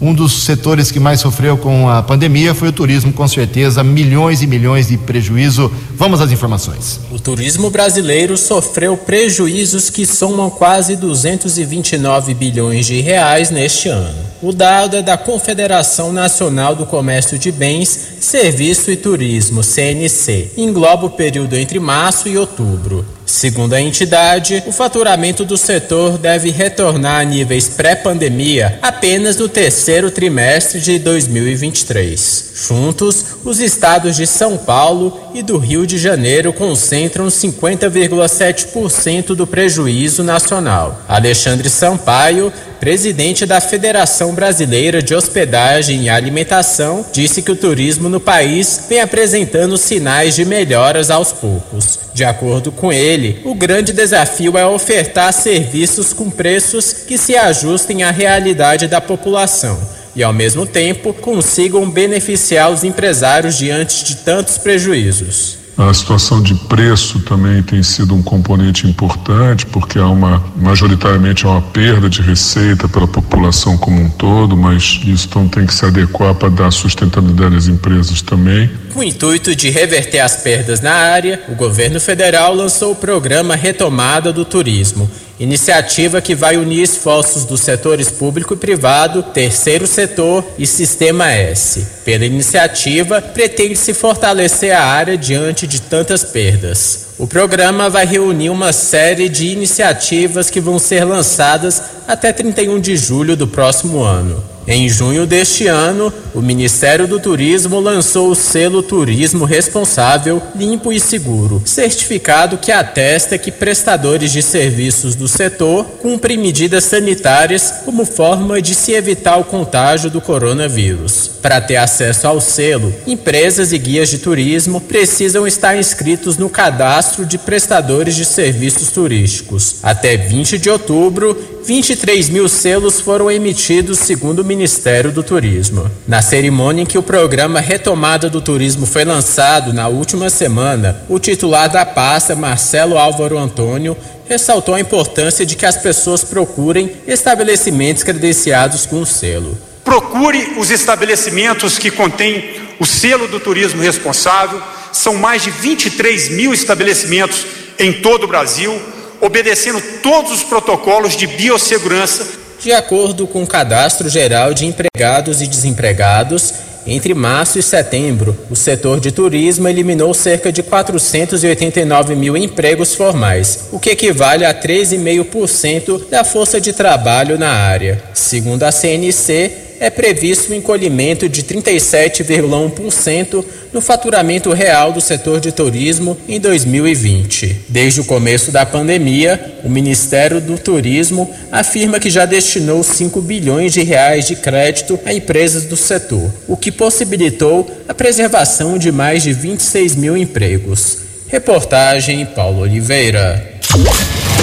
Um 0.00 0.14
dos 0.14 0.44
setores 0.44 0.92
que 0.92 1.00
mais 1.00 1.20
sofreu 1.20 1.56
com 1.58 1.88
a 1.88 2.00
pandemia 2.02 2.54
foi 2.54 2.68
o 2.68 2.72
turismo, 2.72 3.12
com 3.12 3.26
certeza, 3.26 3.82
milhões 3.82 4.42
e 4.42 4.46
milhões 4.46 4.86
de 4.86 4.96
prejuízo. 4.96 5.72
Vamos 5.96 6.20
às 6.20 6.30
informações. 6.30 7.00
O 7.10 7.18
turismo 7.18 7.68
brasileiro 7.68 8.36
sofreu 8.36 8.96
prejuízos 8.96 9.90
que 9.90 10.06
somam 10.06 10.50
quase 10.50 10.94
229 10.94 12.32
bilhões 12.32 12.86
de 12.86 13.00
reais 13.00 13.50
neste 13.50 13.88
ano. 13.88 14.28
O 14.40 14.52
dado 14.52 14.96
é 14.96 15.02
da 15.02 15.16
Confederação 15.16 16.12
Nacional 16.12 16.76
do 16.76 16.86
Comércio 16.86 17.36
de 17.36 17.50
Bens, 17.50 17.98
Serviço 18.20 18.92
e 18.92 18.96
Turismo, 18.96 19.64
CNC. 19.64 20.52
Engloba 20.56 21.06
o 21.06 21.10
período 21.10 21.56
entre 21.56 21.80
março 21.80 22.28
e 22.28 22.38
outubro. 22.38 23.04
Segundo 23.28 23.74
a 23.74 23.80
entidade, 23.80 24.64
o 24.66 24.72
faturamento 24.72 25.44
do 25.44 25.58
setor 25.58 26.16
deve 26.16 26.50
retornar 26.50 27.20
a 27.20 27.24
níveis 27.24 27.68
pré-pandemia 27.68 28.78
apenas 28.80 29.36
no 29.36 29.50
terceiro 29.50 30.10
trimestre 30.10 30.80
de 30.80 30.98
2023. 30.98 32.52
Juntos, 32.54 33.36
os 33.44 33.60
estados 33.60 34.16
de 34.16 34.26
São 34.26 34.56
Paulo 34.56 35.20
e 35.34 35.42
do 35.42 35.58
Rio 35.58 35.86
de 35.86 35.98
Janeiro 35.98 36.54
concentram 36.54 37.26
50,7% 37.26 39.34
do 39.34 39.46
prejuízo 39.46 40.24
nacional. 40.24 41.02
Alexandre 41.06 41.68
Sampaio, 41.68 42.50
presidente 42.80 43.44
da 43.44 43.60
Federação 43.60 44.34
Brasileira 44.34 45.02
de 45.02 45.14
Hospedagem 45.14 46.04
e 46.04 46.08
Alimentação, 46.08 47.04
disse 47.12 47.42
que 47.42 47.50
o 47.50 47.56
turismo 47.56 48.08
no 48.08 48.20
país 48.20 48.86
vem 48.88 49.00
apresentando 49.00 49.76
sinais 49.76 50.34
de 50.34 50.44
melhoras 50.44 51.10
aos 51.10 51.32
poucos. 51.32 51.98
De 52.14 52.24
acordo 52.24 52.72
com 52.72 52.92
ele, 52.92 53.40
o 53.44 53.54
grande 53.54 53.92
desafio 53.92 54.56
é 54.56 54.66
ofertar 54.66 55.32
serviços 55.32 56.12
com 56.12 56.30
preços 56.30 56.92
que 56.92 57.18
se 57.18 57.36
ajustem 57.36 58.02
à 58.02 58.10
realidade 58.10 58.86
da 58.86 59.00
população 59.00 59.78
e, 60.16 60.22
ao 60.22 60.32
mesmo 60.32 60.66
tempo, 60.66 61.12
consigam 61.12 61.88
beneficiar 61.88 62.70
os 62.70 62.82
empresários 62.82 63.56
diante 63.56 64.04
de 64.04 64.16
tantos 64.16 64.58
prejuízos. 64.58 65.57
A 65.78 65.94
situação 65.94 66.42
de 66.42 66.56
preço 66.56 67.20
também 67.20 67.62
tem 67.62 67.84
sido 67.84 68.12
um 68.12 68.20
componente 68.20 68.84
importante, 68.84 69.64
porque 69.64 69.96
há 69.96 70.08
uma, 70.08 70.42
majoritariamente 70.56 71.46
há 71.46 71.50
uma 71.50 71.62
perda 71.62 72.10
de 72.10 72.20
receita 72.20 72.88
pela 72.88 73.06
população 73.06 73.78
como 73.78 74.00
um 74.00 74.10
todo, 74.10 74.56
mas 74.56 75.00
isso 75.04 75.28
então 75.30 75.46
tem 75.46 75.64
que 75.64 75.72
se 75.72 75.86
adequar 75.86 76.34
para 76.34 76.48
dar 76.48 76.72
sustentabilidade 76.72 77.54
às 77.54 77.68
empresas 77.68 78.20
também. 78.20 78.68
Com 78.98 79.02
o 79.02 79.06
intuito 79.06 79.54
de 79.54 79.70
reverter 79.70 80.18
as 80.18 80.38
perdas 80.38 80.80
na 80.80 80.92
área, 80.92 81.40
o 81.48 81.54
governo 81.54 82.00
federal 82.00 82.52
lançou 82.52 82.90
o 82.90 82.96
programa 82.96 83.54
Retomada 83.54 84.32
do 84.32 84.44
Turismo, 84.44 85.08
iniciativa 85.38 86.20
que 86.20 86.34
vai 86.34 86.56
unir 86.56 86.82
esforços 86.82 87.44
dos 87.44 87.60
setores 87.60 88.10
público 88.10 88.54
e 88.54 88.56
privado, 88.56 89.22
terceiro 89.22 89.86
setor 89.86 90.44
e 90.58 90.66
Sistema 90.66 91.30
S. 91.30 91.86
Pela 92.04 92.24
iniciativa, 92.24 93.22
pretende-se 93.22 93.94
fortalecer 93.94 94.74
a 94.74 94.82
área 94.82 95.16
diante 95.16 95.64
de 95.64 95.80
tantas 95.80 96.24
perdas. 96.24 97.10
O 97.18 97.26
programa 97.28 97.88
vai 97.88 98.04
reunir 98.04 98.50
uma 98.50 98.72
série 98.72 99.28
de 99.28 99.46
iniciativas 99.46 100.50
que 100.50 100.60
vão 100.60 100.76
ser 100.76 101.04
lançadas 101.04 101.80
até 102.08 102.32
31 102.32 102.80
de 102.80 102.96
julho 102.96 103.36
do 103.36 103.46
próximo 103.46 104.02
ano. 104.02 104.57
Em 104.70 104.86
junho 104.86 105.26
deste 105.26 105.66
ano, 105.66 106.12
o 106.34 106.42
Ministério 106.42 107.08
do 107.08 107.18
Turismo 107.18 107.80
lançou 107.80 108.28
o 108.28 108.34
selo 108.34 108.82
Turismo 108.82 109.46
Responsável, 109.46 110.42
Limpo 110.54 110.92
e 110.92 111.00
Seguro, 111.00 111.62
certificado 111.64 112.58
que 112.58 112.70
atesta 112.70 113.38
que 113.38 113.50
prestadores 113.50 114.30
de 114.30 114.42
serviços 114.42 115.14
do 115.14 115.26
setor 115.26 115.86
cumprem 116.02 116.36
medidas 116.36 116.84
sanitárias 116.84 117.76
como 117.86 118.04
forma 118.04 118.60
de 118.60 118.74
se 118.74 118.92
evitar 118.92 119.38
o 119.38 119.44
contágio 119.44 120.10
do 120.10 120.20
coronavírus. 120.20 121.30
Para 121.40 121.62
ter 121.62 121.76
acesso 121.76 122.26
ao 122.26 122.38
selo, 122.38 122.94
empresas 123.06 123.72
e 123.72 123.78
guias 123.78 124.10
de 124.10 124.18
turismo 124.18 124.82
precisam 124.82 125.46
estar 125.46 125.78
inscritos 125.78 126.36
no 126.36 126.50
cadastro 126.50 127.24
de 127.24 127.38
prestadores 127.38 128.14
de 128.14 128.26
serviços 128.26 128.90
turísticos. 128.90 129.76
Até 129.82 130.14
20 130.18 130.58
de 130.58 130.68
outubro, 130.68 131.57
23 131.68 132.30
mil 132.30 132.48
selos 132.48 132.98
foram 132.98 133.30
emitidos, 133.30 133.98
segundo 133.98 134.38
o 134.38 134.44
Ministério 134.44 135.12
do 135.12 135.22
Turismo. 135.22 135.90
Na 136.06 136.22
cerimônia 136.22 136.80
em 136.80 136.86
que 136.86 136.96
o 136.96 137.02
programa 137.02 137.60
Retomada 137.60 138.30
do 138.30 138.40
Turismo 138.40 138.86
foi 138.86 139.04
lançado 139.04 139.70
na 139.74 139.86
última 139.86 140.30
semana, 140.30 141.04
o 141.10 141.18
titular 141.18 141.68
da 141.68 141.84
pasta, 141.84 142.34
Marcelo 142.34 142.96
Álvaro 142.96 143.36
Antônio, 143.36 143.94
ressaltou 144.26 144.74
a 144.74 144.80
importância 144.80 145.44
de 145.44 145.56
que 145.56 145.66
as 145.66 145.76
pessoas 145.76 146.24
procurem 146.24 146.90
estabelecimentos 147.06 148.02
credenciados 148.02 148.86
com 148.86 149.02
o 149.02 149.06
selo. 149.06 149.54
Procure 149.84 150.54
os 150.56 150.70
estabelecimentos 150.70 151.76
que 151.76 151.90
contêm 151.90 152.62
o 152.80 152.86
selo 152.86 153.28
do 153.28 153.38
turismo 153.38 153.82
responsável. 153.82 154.58
São 154.90 155.16
mais 155.16 155.42
de 155.42 155.50
23 155.50 156.30
mil 156.30 156.54
estabelecimentos 156.54 157.44
em 157.78 157.92
todo 157.92 158.24
o 158.24 158.26
Brasil, 158.26 158.80
obedecendo 159.20 159.80
todos 160.02 160.32
os 160.32 160.42
protocolos 160.42 161.16
de 161.16 161.26
biossegurança 161.26 162.26
De 162.62 162.72
acordo 162.72 163.26
com 163.26 163.42
o 163.42 163.46
Cadastro 163.46 164.08
Geral 164.08 164.52
de 164.52 164.66
Empregados 164.66 165.40
e 165.40 165.46
Desempregados, 165.46 166.52
entre 166.90 167.12
março 167.12 167.58
e 167.58 167.62
setembro, 167.62 168.36
o 168.50 168.56
setor 168.56 168.98
de 168.98 169.12
turismo 169.12 169.68
eliminou 169.68 170.14
cerca 170.14 170.50
de 170.50 170.62
489 170.62 172.14
mil 172.14 172.36
empregos 172.36 172.94
formais, 172.94 173.68
o 173.70 173.78
que 173.78 173.90
equivale 173.90 174.44
a 174.44 174.54
13,5% 174.54 176.08
da 176.08 176.24
força 176.24 176.58
de 176.60 176.72
trabalho 176.72 177.38
na 177.38 177.50
área. 177.50 178.02
Segundo 178.14 178.62
a 178.62 178.72
CNC, 178.72 179.67
é 179.80 179.90
previsto 179.90 180.52
um 180.52 180.56
encolhimento 180.56 181.28
de 181.28 181.42
37,1% 181.42 183.44
no 183.72 183.80
faturamento 183.80 184.52
real 184.52 184.92
do 184.92 185.00
setor 185.00 185.40
de 185.40 185.52
turismo 185.52 186.16
em 186.28 186.40
2020. 186.40 187.64
Desde 187.68 188.00
o 188.00 188.04
começo 188.04 188.50
da 188.50 188.66
pandemia, 188.66 189.58
o 189.62 189.68
Ministério 189.68 190.40
do 190.40 190.58
Turismo 190.58 191.30
afirma 191.52 192.00
que 192.00 192.10
já 192.10 192.24
destinou 192.24 192.82
5 192.82 193.20
bilhões 193.20 193.72
de 193.72 193.82
reais 193.82 194.26
de 194.26 194.36
crédito 194.36 194.98
a 195.04 195.12
empresas 195.12 195.64
do 195.64 195.76
setor, 195.76 196.32
o 196.46 196.56
que 196.56 196.72
possibilitou 196.72 197.70
a 197.88 197.94
preservação 197.94 198.78
de 198.78 198.90
mais 198.90 199.22
de 199.22 199.32
26 199.32 199.96
mil 199.96 200.16
empregos. 200.16 200.98
Reportagem 201.28 202.24
Paulo 202.24 202.62
Oliveira. 202.62 203.58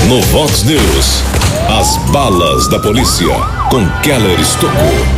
No 0.08 0.22
Vox 0.22 0.64
News, 0.64 1.24
as 1.68 1.98
balas 2.12 2.68
da 2.68 2.80
polícia 2.80 3.34
com 3.72 3.90
Keller 4.02 4.40
Estocou. 4.40 5.15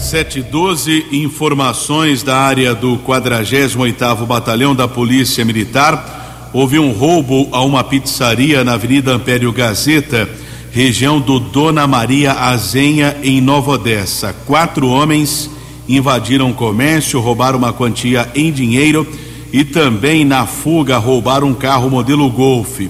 712 0.00 1.06
informações 1.12 2.22
da 2.22 2.38
área 2.38 2.74
do 2.74 2.98
48º 3.06 4.26
Batalhão 4.26 4.74
da 4.74 4.88
Polícia 4.88 5.44
Militar. 5.44 6.48
Houve 6.54 6.78
um 6.78 6.90
roubo 6.90 7.48
a 7.52 7.62
uma 7.62 7.84
pizzaria 7.84 8.64
na 8.64 8.72
Avenida 8.74 9.12
Ampério 9.12 9.52
Gazeta, 9.52 10.28
região 10.72 11.20
do 11.20 11.38
Dona 11.38 11.86
Maria 11.86 12.32
Azenha, 12.32 13.16
em 13.22 13.40
Nova 13.40 13.72
Odessa. 13.72 14.34
Quatro 14.46 14.88
homens 14.88 15.50
invadiram 15.86 16.50
o 16.50 16.54
comércio, 16.54 17.20
roubaram 17.20 17.58
uma 17.58 17.72
quantia 17.72 18.28
em 18.34 18.50
dinheiro 18.50 19.06
e 19.52 19.64
também 19.64 20.24
na 20.24 20.46
fuga 20.46 20.96
roubaram 20.96 21.48
um 21.48 21.54
carro 21.54 21.90
modelo 21.90 22.28
Golf. 22.30 22.80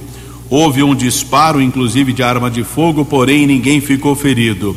Houve 0.49 0.83
um 0.83 0.95
disparo, 0.95 1.61
inclusive 1.61 2.13
de 2.13 2.23
arma 2.23 2.51
de 2.51 2.63
fogo, 2.63 3.05
porém 3.05 3.47
ninguém 3.47 3.81
ficou 3.81 4.15
ferido. 4.15 4.77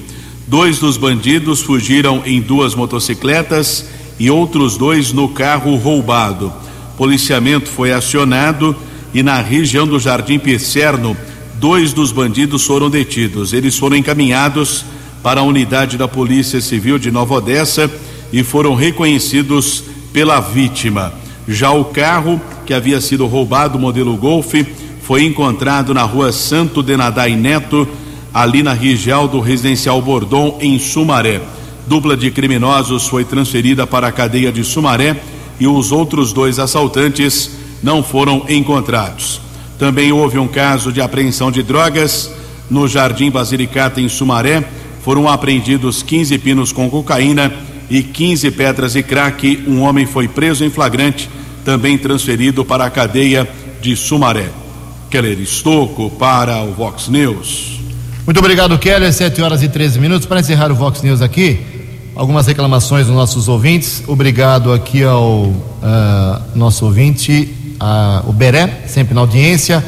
Dois 0.54 0.78
dos 0.78 0.98
bandidos 0.98 1.62
fugiram 1.62 2.22
em 2.28 2.40
duas 2.40 2.76
motocicletas 2.76 3.88
e 4.20 4.30
outros 4.30 4.78
dois 4.78 5.12
no 5.12 5.28
carro 5.28 5.76
roubado. 5.78 6.54
Policiamento 6.96 7.68
foi 7.72 7.92
acionado 7.92 8.76
e 9.16 9.24
na 9.24 9.42
região 9.42 9.88
do 9.88 10.00
Jardim 10.00 10.38
Piscerno, 10.38 11.18
dois 11.56 11.92
dos 11.92 12.12
bandidos 12.12 12.64
foram 12.68 12.88
detidos. 12.88 13.52
Eles 13.52 13.76
foram 13.80 13.98
encaminhados 13.98 14.86
para 15.24 15.42
a 15.42 15.44
unidade 15.44 15.98
da 15.98 16.08
Polícia 16.08 16.62
Civil 16.62 17.00
de 17.00 17.10
Nova 17.10 17.34
Odessa 17.34 17.92
e 18.32 18.44
foram 18.44 18.76
reconhecidos 18.76 19.84
pela 20.14 20.40
vítima. 20.40 21.16
Já 21.48 21.72
o 21.72 21.86
carro 21.86 22.40
que 22.64 22.76
havia 22.76 23.02
sido 23.02 23.26
roubado, 23.26 23.80
modelo 23.80 24.16
Golf, 24.16 24.54
foi 25.02 25.24
encontrado 25.24 25.96
na 25.96 26.04
rua 26.04 26.32
Santo 26.32 26.84
Denadai 26.84 27.36
Neto, 27.36 27.88
ali 28.34 28.64
na 28.64 28.74
região 28.74 29.28
do 29.28 29.40
residencial 29.40 30.02
Bordon, 30.02 30.58
em 30.60 30.80
Sumaré. 30.80 31.42
Dupla 31.86 32.18
de 32.18 32.32
criminosos 32.32 33.08
foi 33.08 33.24
transferida 33.24 33.86
para 33.86 34.08
a 34.08 34.12
cadeia 34.12 34.52
de 34.52 34.64
Sumaré 34.64 35.18
e 35.60 35.68
os 35.68 35.92
outros 35.92 36.34
dois 36.34 36.58
assaltantes 36.58 37.52
não 37.84 38.02
foram 38.02 38.46
encontrados. 38.50 39.42
Também 39.78 40.12
houve 40.12 40.40
um 40.40 40.48
caso 40.48 40.92
de 40.92 41.02
apreensão 41.02 41.52
de 41.52 41.62
drogas 41.62 42.32
no 42.70 42.88
Jardim 42.88 43.30
Basilicata, 43.30 44.00
em 44.00 44.08
Sumaré. 44.08 44.64
Foram 45.04 45.28
apreendidos 45.28 46.02
15 46.02 46.38
pinos 46.38 46.72
com 46.72 46.90
cocaína 46.90 47.54
e 47.90 48.02
15 48.02 48.50
pedras 48.52 48.94
de 48.94 49.04
crack. 49.04 49.64
Um 49.68 49.82
homem 49.82 50.06
foi 50.06 50.28
preso 50.28 50.64
em 50.64 50.70
flagrante, 50.70 51.30
também 51.66 51.98
transferido 51.98 52.64
para 52.64 52.86
a 52.86 52.90
cadeia 52.90 53.48
de 53.82 53.96
Sumaré. 53.96 54.50
Keller 55.10 55.40
Estocco 55.40 56.10
para 56.12 56.64
o 56.64 56.72
Vox 56.72 57.10
News. 57.10 57.83
Muito 58.26 58.40
obrigado, 58.40 58.80
Keller. 58.80 59.12
7 59.12 59.42
horas 59.42 59.62
e 59.64 59.68
13 59.68 60.00
minutos. 60.00 60.26
Para 60.26 60.40
encerrar 60.40 60.72
o 60.72 60.76
Vox 60.76 61.02
News 61.02 61.22
aqui, 61.22 61.60
algumas 62.16 62.48
reclamações 62.48 63.08
dos 63.08 63.14
nossos 63.14 63.50
ouvintes. 63.50 64.02
Obrigado 64.08 64.72
aqui 64.72 65.04
ao 65.04 65.48
uh, 65.48 65.54
nosso 66.56 66.86
ouvinte, 66.86 67.54
uh, 67.82 68.30
o 68.30 68.32
Beré, 68.32 68.86
sempre 68.88 69.14
na 69.14 69.20
audiência, 69.20 69.84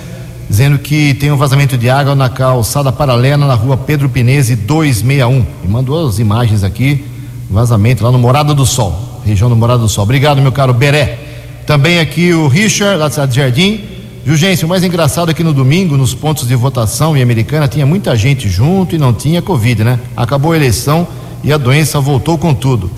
dizendo 0.49 0.77
que 0.77 1.13
tem 1.13 1.31
um 1.31 1.37
vazamento 1.37 1.77
de 1.77 1.89
água 1.89 2.13
na 2.13 2.27
calçada 2.27 2.91
paralela 2.91 3.47
na 3.47 3.53
rua 3.53 3.77
Pedro 3.77 4.09
Pinese 4.09 4.53
261. 4.57 5.45
E 5.63 5.67
mandou 5.69 6.05
as 6.05 6.19
imagens 6.19 6.61
aqui, 6.61 7.05
vazamento 7.49 8.03
lá 8.03 8.11
no 8.11 8.19
Morada 8.19 8.53
do 8.53 8.65
Sol, 8.65 9.21
região 9.25 9.47
do 9.47 9.55
Morada 9.55 9.79
do 9.79 9.87
Sol. 9.87 10.03
Obrigado, 10.03 10.41
meu 10.41 10.51
caro 10.51 10.73
Beré. 10.73 11.19
Também 11.65 12.01
aqui 12.01 12.33
o 12.33 12.49
Richard, 12.49 12.99
da 12.99 13.09
cidade 13.09 13.31
de 13.31 13.37
Jardim. 13.37 13.94
Jugêncio, 14.25 14.65
o 14.65 14.69
mais 14.69 14.83
engraçado 14.83 15.29
é 15.29 15.35
que 15.35 15.43
no 15.43 15.53
domingo, 15.53 15.95
nos 15.95 16.15
pontos 16.15 16.47
de 16.47 16.55
votação 16.55 17.15
em 17.15 17.21
Americana, 17.21 17.67
tinha 17.67 17.85
muita 17.85 18.15
gente 18.15 18.49
junto 18.49 18.95
e 18.95 18.97
não 18.97 19.13
tinha 19.13 19.39
Covid, 19.39 19.83
né? 19.83 19.99
Acabou 20.17 20.53
a 20.53 20.55
eleição 20.55 21.07
e 21.43 21.53
a 21.53 21.57
doença 21.57 21.99
voltou 21.99 22.35
com 22.35 22.51
tudo. 22.51 22.89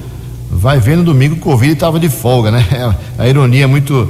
Vai 0.49 0.80
ver 0.80 0.95
no 0.95 1.03
domingo 1.03 1.36
o 1.36 1.39
Covid 1.39 1.73
estava 1.73 1.99
de 1.99 2.07
folga, 2.07 2.49
né? 2.49 2.65
A 3.19 3.28
ironia 3.28 3.65
é 3.65 3.67
muito 3.67 4.09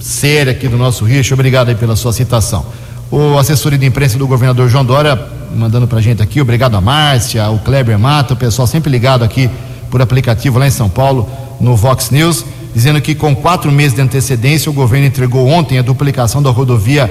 séria 0.00 0.52
aqui 0.52 0.68
do 0.68 0.76
nosso 0.76 1.04
Richard. 1.04 1.34
Obrigado 1.34 1.70
aí 1.70 1.74
pela 1.74 1.96
sua 1.96 2.12
citação. 2.12 2.64
O 3.10 3.36
assessoria 3.36 3.76
de 3.76 3.86
imprensa 3.86 4.16
do 4.16 4.26
governador 4.28 4.68
João 4.68 4.84
Dória 4.84 5.20
mandando 5.56 5.88
pra 5.88 6.00
gente 6.00 6.22
aqui. 6.22 6.40
Obrigado 6.40 6.76
a 6.76 6.80
Márcia, 6.80 7.50
o 7.50 7.58
Kleber 7.58 7.98
Mata, 7.98 8.34
o 8.34 8.36
pessoal 8.36 8.68
sempre 8.68 8.92
ligado 8.92 9.24
aqui 9.24 9.50
por 9.90 10.00
aplicativo 10.00 10.60
lá 10.60 10.68
em 10.68 10.70
São 10.70 10.88
Paulo, 10.88 11.28
no 11.60 11.74
Vox 11.74 12.10
News 12.10 12.44
dizendo 12.74 13.00
que 13.00 13.14
com 13.14 13.34
quatro 13.34 13.70
meses 13.70 13.94
de 13.94 14.02
antecedência 14.02 14.68
o 14.68 14.74
governo 14.74 15.06
entregou 15.06 15.48
ontem 15.48 15.78
a 15.78 15.82
duplicação 15.82 16.42
da 16.42 16.50
rodovia 16.50 17.10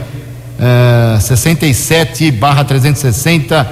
uh, 0.59 1.17
67/360 1.19 3.65
uh, 3.65 3.69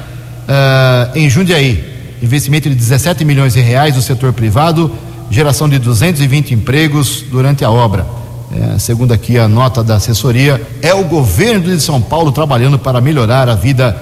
em 1.15 1.29
Jundiaí. 1.29 1.91
Investimento 2.21 2.69
de 2.69 2.75
17 2.75 3.25
milhões 3.25 3.53
de 3.53 3.59
reais 3.59 3.95
do 3.95 4.01
setor 4.01 4.31
privado, 4.31 4.89
geração 5.29 5.67
de 5.67 5.77
220 5.79 6.53
empregos 6.53 7.25
durante 7.29 7.65
a 7.65 7.71
obra. 7.71 8.05
Uh, 8.51 8.79
segundo 8.79 9.13
aqui 9.13 9.37
a 9.37 9.47
nota 9.47 9.83
da 9.83 9.95
assessoria, 9.95 10.61
é 10.81 10.93
o 10.93 11.03
governo 11.03 11.65
de 11.65 11.81
São 11.81 12.01
Paulo 12.01 12.31
trabalhando 12.31 12.79
para 12.79 13.01
melhorar 13.01 13.49
a 13.49 13.55
vida 13.55 13.97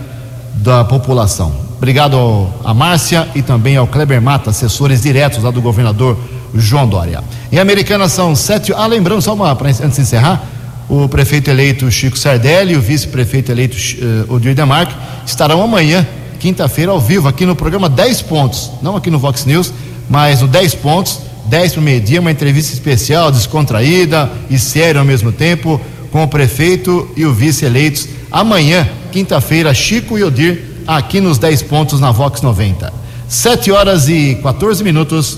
da 0.56 0.84
população. 0.84 1.68
Obrigado 1.80 2.50
a 2.66 2.74
Márcia 2.74 3.26
e 3.34 3.42
também 3.42 3.78
ao 3.78 3.88
Kleber 3.88 4.22
Mata, 4.22 4.50
assessores 4.50 5.02
diretos 5.02 5.42
lá 5.42 5.50
do 5.50 5.62
governador 5.62 6.18
João 6.54 6.86
Dória. 6.86 7.24
Em 7.50 7.58
Americana 7.58 8.10
são 8.10 8.36
sete. 8.36 8.74
Ah, 8.74 8.86
lembrando, 8.86 9.22
só 9.22 9.34
uma, 9.34 9.50
antes 9.54 9.96
de 9.96 10.02
encerrar, 10.02 10.44
o 10.90 11.08
prefeito 11.08 11.50
eleito 11.50 11.90
Chico 11.90 12.20
Sardelli 12.20 12.74
e 12.74 12.76
o 12.76 12.82
vice-prefeito 12.82 13.50
eleito 13.50 13.78
uh, 13.78 14.34
Odir 14.34 14.54
Demarque 14.54 14.94
estarão 15.26 15.62
amanhã, 15.62 16.06
quinta-feira, 16.38 16.92
ao 16.92 17.00
vivo, 17.00 17.30
aqui 17.30 17.46
no 17.46 17.56
programa 17.56 17.88
10 17.88 18.24
Pontos. 18.24 18.72
Não 18.82 18.98
aqui 18.98 19.10
no 19.10 19.18
Vox 19.18 19.46
News, 19.46 19.72
mas 20.10 20.42
no 20.42 20.50
10 20.50 20.76
Pontos, 20.76 21.20
10 21.46 21.74
para 21.76 21.82
meio-dia, 21.82 22.20
uma 22.20 22.32
entrevista 22.32 22.74
especial, 22.74 23.32
descontraída 23.32 24.30
e 24.50 24.60
séria 24.60 25.00
ao 25.00 25.06
mesmo 25.06 25.32
tempo, 25.32 25.80
com 26.12 26.24
o 26.24 26.28
prefeito 26.28 27.10
e 27.16 27.24
o 27.24 27.34
vice 27.34 27.64
eleitos. 27.64 28.06
Amanhã, 28.30 28.86
quinta-feira, 29.14 29.74
Chico 29.74 30.18
e 30.18 30.26
Odir, 30.26 30.68
aqui 30.98 31.22
nos 31.22 31.38
10 31.38 31.62
Pontos 31.64 32.00
na 32.00 32.12
Vox 32.12 32.42
90. 32.42 32.92
7 33.28 33.72
horas 33.72 34.10
e 34.10 34.40
14 34.42 34.84
minutos. 34.84 35.38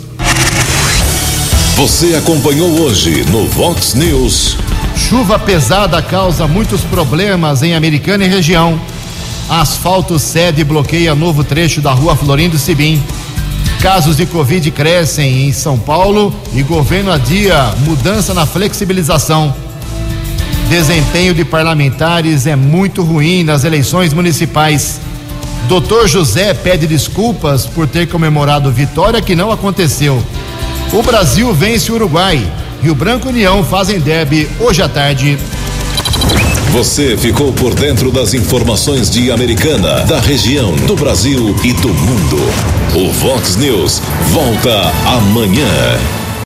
Você 1.76 2.16
acompanhou 2.16 2.70
hoje 2.80 3.26
no 3.30 3.48
Vox 3.48 3.94
News. 3.94 4.56
Chuva 4.96 5.38
pesada 5.38 6.02
causa 6.02 6.48
muitos 6.48 6.82
problemas 6.82 7.64
em 7.64 7.76
Americana 7.76 8.24
e 8.24 8.30
região. 8.30 8.80
Asfalto 9.50 10.18
cede 10.18 10.62
e 10.62 10.64
bloqueia 10.64 11.14
novo 11.14 11.44
trecho 11.44 11.82
da 11.82 11.92
rua 11.92 12.16
Florindo 12.16 12.58
Sibim. 12.58 13.04
Casos 13.82 14.16
de 14.16 14.26
Covid 14.26 14.72
crescem 14.72 15.48
em 15.48 15.52
São 15.52 15.78
Paulo 15.78 16.34
e 16.54 16.64
governo 16.64 17.12
adia 17.12 17.74
mudança 17.80 18.34
na 18.34 18.46
flexibilização. 18.46 19.54
Desempenho 20.70 21.34
de 21.34 21.44
parlamentares 21.44 22.48
é 22.48 22.56
muito 22.56 23.04
ruim 23.04 23.44
nas 23.44 23.66
eleições 23.66 24.14
municipais. 24.14 25.02
Doutor 25.68 26.08
José 26.08 26.54
pede 26.54 26.88
desculpas 26.88 27.66
por 27.66 27.88
ter 27.88 28.08
comemorado 28.08 28.72
vitória 28.72 29.22
que 29.22 29.36
não 29.36 29.52
aconteceu. 29.52 30.22
O 30.92 31.02
Brasil 31.02 31.54
vence 31.54 31.92
o 31.92 31.96
Uruguai. 31.96 32.42
Rio 32.82 32.96
Branco 32.96 33.30
União 33.30 33.64
fazem 33.64 34.00
derby 34.00 34.50
hoje 34.60 34.82
à 34.82 34.90
tarde. 34.90 35.38
Você 36.72 37.18
ficou 37.18 37.52
por 37.52 37.74
dentro 37.76 38.12
das 38.12 38.34
informações 38.34 39.10
de 39.10 39.30
Americana, 39.30 40.06
da 40.06 40.20
região, 40.20 40.74
do 40.88 40.96
Brasil 40.96 41.54
e 41.64 41.74
do 41.74 41.90
mundo. 41.90 42.38
O 42.96 43.12
Vox 43.12 43.58
News 43.58 44.02
volta 44.32 44.92
amanhã. 45.06 46.00